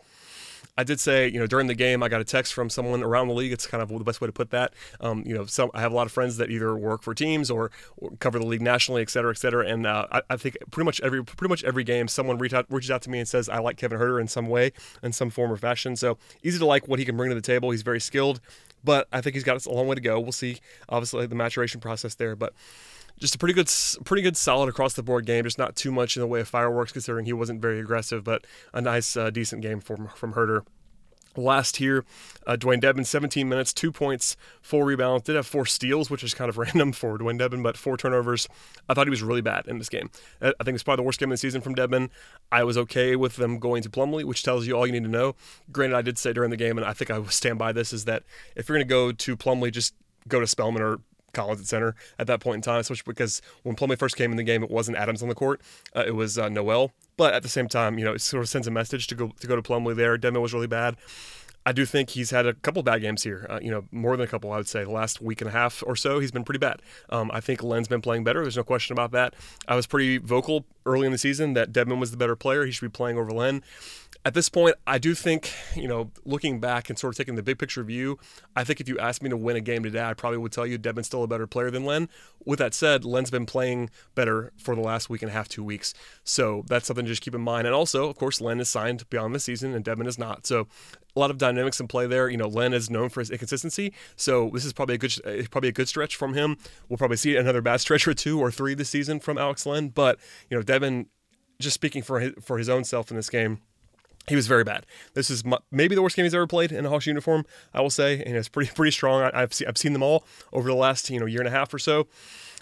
I 0.76 0.84
did 0.84 1.00
say, 1.00 1.28
you 1.28 1.38
know, 1.38 1.46
during 1.46 1.66
the 1.66 1.74
game, 1.74 2.02
I 2.02 2.08
got 2.08 2.20
a 2.20 2.24
text 2.24 2.54
from 2.54 2.70
someone 2.70 3.02
around 3.02 3.28
the 3.28 3.34
league. 3.34 3.52
It's 3.52 3.66
kind 3.66 3.82
of 3.82 3.90
the 3.90 4.04
best 4.04 4.20
way 4.20 4.26
to 4.26 4.32
put 4.32 4.50
that. 4.50 4.72
Um, 5.00 5.22
you 5.26 5.34
know, 5.34 5.44
some 5.44 5.70
I 5.74 5.80
have 5.80 5.92
a 5.92 5.94
lot 5.94 6.06
of 6.06 6.12
friends 6.12 6.36
that 6.38 6.50
either 6.50 6.74
work 6.76 7.02
for 7.02 7.14
teams 7.14 7.50
or, 7.50 7.70
or 7.98 8.12
cover 8.20 8.38
the 8.38 8.46
league 8.46 8.62
nationally, 8.62 9.02
et 9.02 9.10
cetera, 9.10 9.30
et 9.30 9.38
cetera. 9.38 9.66
And 9.66 9.86
uh, 9.86 10.06
I, 10.10 10.22
I, 10.30 10.36
think 10.36 10.56
pretty 10.70 10.86
much 10.86 11.00
every 11.02 11.22
pretty 11.24 11.50
much 11.50 11.64
every 11.64 11.84
game, 11.84 12.08
someone 12.08 12.38
reach 12.38 12.54
out, 12.54 12.66
reaches 12.70 12.90
out 12.90 13.02
to 13.02 13.10
me 13.10 13.18
and 13.18 13.28
says 13.28 13.48
I 13.48 13.58
like 13.58 13.76
Kevin 13.76 13.98
Huerter 13.98 14.20
in 14.20 14.28
some 14.28 14.48
way, 14.48 14.72
in 15.02 15.12
some 15.12 15.30
form 15.30 15.52
or 15.52 15.56
fashion. 15.56 15.96
So 15.96 16.18
easy 16.50 16.58
to 16.58 16.66
like 16.66 16.88
what 16.88 16.98
he 16.98 17.04
can 17.04 17.16
bring 17.16 17.30
to 17.30 17.34
the 17.34 17.40
table. 17.40 17.70
He's 17.70 17.82
very 17.82 18.00
skilled, 18.00 18.40
but 18.84 19.08
I 19.12 19.20
think 19.20 19.34
he's 19.34 19.44
got 19.44 19.64
a 19.64 19.70
long 19.70 19.86
way 19.86 19.94
to 19.94 20.00
go. 20.00 20.18
We'll 20.20 20.32
see. 20.32 20.58
Obviously, 20.88 21.26
the 21.26 21.34
maturation 21.34 21.80
process 21.80 22.14
there, 22.14 22.36
but 22.36 22.52
just 23.18 23.34
a 23.34 23.38
pretty 23.38 23.54
good, 23.54 23.70
pretty 24.04 24.22
good, 24.22 24.36
solid 24.36 24.68
across 24.68 24.94
the 24.94 25.02
board 25.02 25.26
game. 25.26 25.44
Just 25.44 25.58
not 25.58 25.76
too 25.76 25.92
much 25.92 26.16
in 26.16 26.20
the 26.20 26.26
way 26.26 26.40
of 26.40 26.48
fireworks, 26.48 26.92
considering 26.92 27.26
he 27.26 27.32
wasn't 27.32 27.60
very 27.60 27.78
aggressive, 27.78 28.24
but 28.24 28.46
a 28.72 28.80
nice, 28.80 29.16
uh, 29.16 29.30
decent 29.30 29.62
game 29.62 29.80
from 29.80 30.08
from 30.08 30.34
Huerter. 30.34 30.64
Last 31.36 31.76
here, 31.76 32.04
uh, 32.46 32.56
Dewayne 32.56 32.80
Dedmon, 32.80 33.06
17 33.06 33.48
minutes, 33.48 33.72
two 33.72 33.92
points, 33.92 34.36
four 34.60 34.84
rebounds. 34.84 35.24
Did 35.24 35.36
have 35.36 35.46
four 35.46 35.64
steals, 35.64 36.10
which 36.10 36.24
is 36.24 36.34
kind 36.34 36.48
of 36.48 36.58
random 36.58 36.92
for 36.92 37.16
Dewayne 37.18 37.38
Dedmon, 37.38 37.62
but 37.62 37.76
four 37.76 37.96
turnovers. 37.96 38.48
I 38.88 38.94
thought 38.94 39.06
he 39.06 39.10
was 39.10 39.22
really 39.22 39.40
bad 39.40 39.68
in 39.68 39.78
this 39.78 39.88
game. 39.88 40.10
I 40.42 40.52
think 40.64 40.74
it's 40.74 40.82
probably 40.82 41.02
the 41.02 41.06
worst 41.06 41.20
game 41.20 41.30
of 41.30 41.34
the 41.34 41.38
season 41.38 41.60
from 41.60 41.74
Dedmon. 41.74 42.10
I 42.50 42.64
was 42.64 42.76
okay 42.78 43.14
with 43.14 43.36
them 43.36 43.58
going 43.58 43.82
to 43.82 43.90
Plumlee, 43.90 44.24
which 44.24 44.42
tells 44.42 44.66
you 44.66 44.76
all 44.76 44.86
you 44.86 44.92
need 44.92 45.04
to 45.04 45.10
know. 45.10 45.36
Granted, 45.70 45.96
I 45.96 46.02
did 46.02 46.18
say 46.18 46.32
during 46.32 46.50
the 46.50 46.56
game, 46.56 46.76
and 46.76 46.86
I 46.86 46.92
think 46.92 47.10
I 47.10 47.22
stand 47.28 47.58
by 47.58 47.72
this, 47.72 47.92
is 47.92 48.06
that 48.06 48.24
if 48.56 48.68
you're 48.68 48.76
going 48.76 48.86
to 48.86 48.92
go 48.92 49.12
to 49.12 49.36
Plumlee, 49.36 49.70
just 49.70 49.94
go 50.26 50.40
to 50.40 50.46
Spellman 50.46 50.82
or 50.82 50.98
Collins 51.32 51.60
at 51.60 51.66
center 51.66 51.94
at 52.18 52.26
that 52.26 52.40
point 52.40 52.56
in 52.56 52.62
time, 52.62 52.80
especially 52.80 53.04
because 53.06 53.40
when 53.62 53.76
Plumlee 53.76 53.98
first 53.98 54.16
came 54.16 54.30
in 54.30 54.36
the 54.36 54.42
game, 54.42 54.62
it 54.62 54.70
wasn't 54.70 54.96
Adams 54.96 55.22
on 55.22 55.28
the 55.28 55.34
court, 55.34 55.60
uh, 55.94 56.04
it 56.06 56.14
was 56.14 56.38
uh, 56.38 56.48
Noel. 56.48 56.92
But 57.20 57.34
at 57.34 57.42
the 57.42 57.50
same 57.50 57.68
time, 57.68 57.98
you 57.98 58.06
know, 58.06 58.14
it 58.14 58.22
sort 58.22 58.42
of 58.42 58.48
sends 58.48 58.66
a 58.66 58.70
message 58.70 59.06
to 59.08 59.14
go 59.14 59.30
to 59.40 59.46
go 59.46 59.54
to 59.54 59.60
Plumlee 59.60 59.94
there. 59.94 60.16
Dedmon 60.16 60.40
was 60.40 60.54
really 60.54 60.66
bad. 60.66 60.96
I 61.66 61.72
do 61.72 61.84
think 61.84 62.08
he's 62.08 62.30
had 62.30 62.46
a 62.46 62.54
couple 62.54 62.82
bad 62.82 63.02
games 63.02 63.22
here. 63.22 63.46
Uh, 63.50 63.58
you 63.60 63.70
know, 63.70 63.84
more 63.92 64.16
than 64.16 64.24
a 64.24 64.26
couple, 64.26 64.50
I 64.52 64.56
would 64.56 64.66
say. 64.66 64.84
The 64.84 64.90
last 64.90 65.20
week 65.20 65.42
and 65.42 65.48
a 65.48 65.52
half 65.52 65.82
or 65.86 65.96
so, 65.96 66.18
he's 66.18 66.30
been 66.30 66.44
pretty 66.44 66.60
bad. 66.60 66.80
Um, 67.10 67.30
I 67.34 67.40
think 67.40 67.62
Len's 67.62 67.88
been 67.88 68.00
playing 68.00 68.24
better. 68.24 68.40
There's 68.40 68.56
no 68.56 68.64
question 68.64 68.94
about 68.94 69.10
that. 69.10 69.34
I 69.68 69.76
was 69.76 69.86
pretty 69.86 70.16
vocal 70.16 70.64
early 70.86 71.04
in 71.04 71.12
the 71.12 71.18
season 71.18 71.52
that 71.52 71.72
Dedmon 71.72 72.00
was 72.00 72.10
the 72.10 72.16
better 72.16 72.36
player. 72.36 72.64
He 72.64 72.72
should 72.72 72.90
be 72.90 72.96
playing 72.96 73.18
over 73.18 73.30
Len 73.30 73.62
at 74.22 74.34
this 74.34 74.50
point, 74.50 74.76
I 74.86 74.98
do 74.98 75.14
think, 75.14 75.52
you 75.74 75.88
know, 75.88 76.10
looking 76.26 76.60
back 76.60 76.90
and 76.90 76.98
sort 76.98 77.14
of 77.14 77.16
taking 77.16 77.36
the 77.36 77.42
big 77.42 77.58
picture 77.58 77.82
view, 77.82 78.18
I 78.54 78.64
think 78.64 78.78
if 78.78 78.88
you 78.88 78.98
asked 78.98 79.22
me 79.22 79.30
to 79.30 79.36
win 79.36 79.56
a 79.56 79.62
game 79.62 79.82
today, 79.82 80.04
I 80.04 80.12
probably 80.12 80.36
would 80.36 80.52
tell 80.52 80.66
you 80.66 80.78
Dedmon's 80.78 81.06
still 81.06 81.22
a 81.22 81.26
better 81.26 81.46
player 81.46 81.70
than 81.70 81.86
Len. 81.86 82.08
With 82.44 82.58
that 82.58 82.74
said, 82.74 83.04
Len's 83.04 83.30
been 83.30 83.46
playing 83.46 83.88
better 84.14 84.52
for 84.58 84.74
the 84.74 84.82
last 84.82 85.08
week 85.08 85.22
and 85.22 85.30
a 85.30 85.32
half, 85.32 85.48
two 85.48 85.64
weeks. 85.64 85.94
So 86.22 86.64
that's 86.66 86.86
something 86.86 87.06
to 87.06 87.10
just 87.10 87.22
keep 87.22 87.34
in 87.34 87.40
mind. 87.40 87.66
And 87.66 87.74
also, 87.74 88.10
of 88.10 88.16
course, 88.16 88.42
Len 88.42 88.60
is 88.60 88.68
signed 88.68 89.08
beyond 89.08 89.34
the 89.34 89.40
season 89.40 89.74
and 89.74 89.84
Dedmon 89.84 90.06
is 90.06 90.18
not. 90.18 90.46
So 90.46 90.68
a 91.16 91.18
lot 91.18 91.30
of 91.30 91.38
dynamics 91.38 91.80
in 91.80 91.88
play 91.88 92.06
there. 92.06 92.28
You 92.28 92.36
know, 92.36 92.48
Len 92.48 92.74
is 92.74 92.90
known 92.90 93.08
for 93.08 93.20
his 93.20 93.30
inconsistency, 93.30 93.92
so 94.16 94.50
this 94.52 94.64
is 94.64 94.72
probably 94.72 94.96
a 94.96 94.98
good 94.98 95.14
eh, 95.24 95.46
probably 95.50 95.70
a 95.70 95.72
good 95.72 95.88
stretch 95.88 96.14
from 96.14 96.34
him. 96.34 96.56
We'll 96.88 96.98
probably 96.98 97.16
see 97.16 97.36
another 97.36 97.62
bad 97.62 97.80
stretch 97.80 98.06
or 98.06 98.14
two 98.14 98.38
or 98.38 98.52
three 98.52 98.74
this 98.74 98.90
season 98.90 99.18
from 99.18 99.38
Alex 99.38 99.66
Len. 99.66 99.88
But 99.88 100.18
you 100.48 100.56
know, 100.56 100.62
Dedmon, 100.62 101.06
just 101.58 101.74
speaking 101.74 102.02
for 102.02 102.20
his, 102.20 102.32
for 102.40 102.58
his 102.58 102.68
own 102.68 102.84
self 102.84 103.10
in 103.10 103.16
this 103.16 103.30
game 103.30 103.60
he 104.28 104.36
was 104.36 104.46
very 104.46 104.64
bad. 104.64 104.86
This 105.14 105.30
is 105.30 105.42
maybe 105.70 105.94
the 105.94 106.02
worst 106.02 106.16
game 106.16 106.24
he's 106.24 106.34
ever 106.34 106.46
played 106.46 106.72
in 106.72 106.86
a 106.86 106.88
Hawks 106.88 107.06
uniform. 107.06 107.44
I 107.74 107.80
will 107.80 107.90
say, 107.90 108.22
and 108.22 108.36
it's 108.36 108.48
pretty 108.48 108.70
pretty 108.74 108.92
strong. 108.92 109.22
I, 109.22 109.40
have 109.40 109.52
seen, 109.52 109.68
I've 109.68 109.78
seen 109.78 109.92
them 109.92 110.02
all 110.02 110.24
over 110.52 110.68
the 110.68 110.74
last 110.74 111.10
you 111.10 111.18
know 111.18 111.26
year 111.26 111.40
and 111.40 111.48
a 111.48 111.52
half 111.52 111.72
or 111.72 111.78
so. 111.78 112.06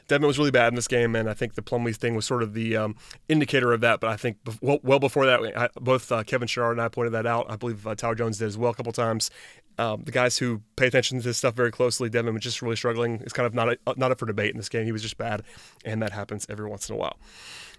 Dedmon 0.09 0.27
was 0.27 0.39
really 0.39 0.51
bad 0.51 0.69
in 0.69 0.75
this 0.75 0.89
game, 0.89 1.15
and 1.15 1.29
I 1.29 1.35
think 1.35 1.55
the 1.55 1.61
Plumlee 1.61 1.95
thing 1.95 2.15
was 2.15 2.25
sort 2.25 2.43
of 2.43 2.55
the 2.55 2.77
um, 2.77 2.97
indicator 3.29 3.75
of 3.75 3.83
that. 3.83 4.01
But 4.01 4.09
I 4.09 4.17
think 4.17 4.39
well, 4.63 4.79
well 4.83 4.99
before 4.99 5.27
that, 5.27 5.41
I, 5.55 5.69
both 5.79 6.11
uh, 6.11 6.23
Kevin 6.25 6.49
Chouinard 6.49 6.73
and 6.73 6.81
I 6.81 6.89
pointed 6.89 7.13
that 7.13 7.27
out. 7.27 7.51
I 7.51 7.57
believe 7.57 7.87
uh, 7.87 7.95
Tyler 7.95 8.15
Jones 8.15 8.39
did 8.39 8.47
as 8.47 8.57
well 8.57 8.71
a 8.71 8.75
couple 8.75 8.93
times. 8.93 9.31
Um, 9.77 10.03
the 10.05 10.11
guys 10.11 10.39
who 10.39 10.63
pay 10.77 10.87
attention 10.87 11.19
to 11.19 11.25
this 11.25 11.37
stuff 11.37 11.55
very 11.55 11.71
closely, 11.71 12.09
Dedmon 12.09 12.33
was 12.33 12.43
just 12.43 12.63
really 12.63 12.75
struggling. 12.75 13.21
It's 13.21 13.35
kind 13.35 13.47
of 13.47 13.55
not 13.55 13.69
a, 13.69 13.79
not 13.97 14.11
up 14.11 14.19
for 14.19 14.27
debate 14.27 14.51
in 14.51 14.57
this 14.57 14.71
game. 14.71 14.87
He 14.87 14.93
was 14.93 15.03
just 15.03 15.19
bad, 15.19 15.43
and 15.85 16.01
that 16.03 16.13
happens 16.13 16.47
every 16.49 16.69
once 16.69 16.89
in 16.89 16.95
a 16.95 16.99
while. 16.99 17.19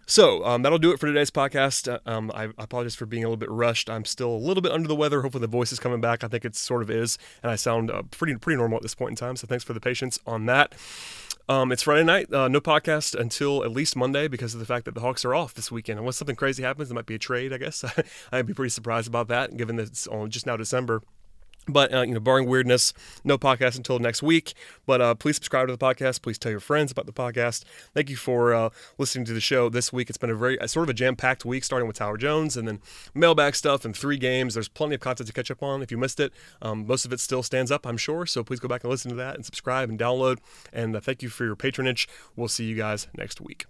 So 0.10 0.44
um, 0.44 0.64
that'll 0.64 0.80
do 0.80 0.92
it 0.92 1.00
for 1.00 1.06
today's 1.06 1.30
podcast. 1.30 1.88
Uh, 1.88 2.00
um, 2.10 2.32
I, 2.34 2.46
I, 2.46 2.64
apologize 2.64 2.96
for 2.96 3.06
being 3.06 3.24
a 3.24 3.28
little 3.28 3.38
bit 3.38 3.52
rushed. 3.52 3.92
I'm 3.92 4.06
still 4.06 4.32
a 4.32 4.38
little 4.38 4.62
bit 4.62 4.72
under 4.72 4.88
the 4.88 4.96
weather. 4.96 5.22
Hopefully 5.22 5.42
the 5.42 5.48
voice 5.48 5.72
is 5.72 5.80
coming 5.80 6.02
back. 6.02 6.24
I 6.24 6.28
think 6.28 6.44
it 6.44 6.56
sort 6.56 6.82
of 6.82 6.90
is, 6.90 7.20
and 7.44 7.52
I 7.52 7.56
sound 7.56 7.92
uh, 7.92 8.02
pretty 8.10 8.36
pretty 8.36 8.58
normal 8.58 8.78
at 8.78 8.82
this 8.82 8.96
point 8.96 9.12
in 9.12 9.16
time. 9.18 9.36
So 9.36 9.46
thanks 9.46 9.64
for 9.64 9.74
the 9.74 9.80
patience 9.80 10.18
on 10.26 10.48
that. 10.48 10.74
Um, 11.48 11.72
it's 11.72 11.84
Friday 11.84 12.04
night. 12.06 12.34
Uh, 12.34 12.48
no 12.48 12.60
podcast 12.60 13.14
until 13.14 13.64
at 13.64 13.70
least 13.70 13.96
Monday 13.96 14.28
because 14.28 14.56
of 14.56 14.60
the 14.60 14.66
fact 14.66 14.86
that 14.86 14.96
the 14.96 15.02
Hawks 15.02 15.24
are 15.26 15.36
off 15.36 15.54
this 15.54 15.72
weekend. 15.72 16.00
Unless 16.00 16.18
something 16.18 16.36
crazy 16.36 16.64
happens, 16.64 16.90
it 16.90 16.96
might 16.96 17.06
be 17.06 17.14
a 17.14 17.20
trade. 17.20 17.54
I 17.54 17.60
guess 17.60 17.86
I'd 18.32 18.48
be 18.48 18.56
pretty 18.56 18.72
surprised 18.72 19.08
about 19.08 19.28
that, 19.28 19.58
given 19.58 19.76
that 19.76 19.90
it's 19.90 20.08
just 20.30 20.48
now 20.48 20.58
December. 20.58 21.04
But 21.68 21.94
uh, 21.94 22.02
you 22.02 22.14
know, 22.14 22.20
barring 22.20 22.48
weirdness, 22.48 22.94
no 23.24 23.38
podcast 23.38 23.78
until 23.78 24.00
next 24.00 24.24
week. 24.24 24.54
But 24.88 25.02
uh, 25.02 25.16
please 25.16 25.36
subscribe 25.36 25.68
to 25.68 25.76
the 25.76 25.78
podcast. 25.78 26.22
Please 26.22 26.40
tell 26.40 26.52
your 26.52 26.60
friends 26.60 26.92
about 26.92 27.06
the 27.06 27.14
podcast. 27.14 27.64
Thank 27.94 28.10
you 28.10 28.16
for 28.16 28.54
uh, 28.54 28.70
listening 28.98 29.26
to 29.26 29.34
the 29.34 29.42
show 29.42 29.70
this 29.70 29.94
week. 29.94 30.10
It's 30.10 30.18
been 30.18 30.32
a 30.32 30.36
very 30.36 30.58
sort 30.68 30.86
of 30.86 30.90
a 30.90 30.94
jam-packed 30.94 31.46
week, 31.46 31.64
starting 31.64 31.88
with 31.88 31.98
Tyler 31.98 32.18
Jones 32.18 32.58
and 32.58 32.68
then 32.68 32.80
mailbag 33.14 33.56
stuff 33.56 33.86
and 33.86 33.96
three 33.96 34.18
games. 34.18 34.56
There's 34.56 34.68
plenty 34.68 34.96
of 34.96 35.02
content 35.02 35.28
to 35.28 35.34
catch 35.34 35.52
up 35.52 35.62
on. 35.62 35.82
If 35.82 35.92
you 35.92 35.98
missed 35.98 36.20
it, 36.20 36.34
um, 36.62 36.88
most 36.88 37.06
of 37.06 37.14
it 37.14 37.20
still 37.20 37.44
stands 37.44 37.72
up, 37.72 37.86
I'm 37.86 37.98
sure. 37.98 38.26
So 38.26 38.44
please 38.44 38.60
go 38.60 38.68
back 38.68 38.84
and 38.84 38.90
listen 38.90 39.10
to 39.10 39.16
that 39.18 39.36
and 39.36 39.46
subscribe 39.46 39.90
and 39.90 40.00
download. 40.00 40.40
And 40.74 40.96
uh, 40.96 41.00
thank 41.00 41.22
you 41.22 41.30
for 41.30 41.46
your 41.46 41.56
patronage. 41.56 42.08
We'll 42.36 42.48
see 42.48 42.66
you 42.66 42.76
guys 42.76 43.08
next 43.16 43.42
week. 43.42 43.66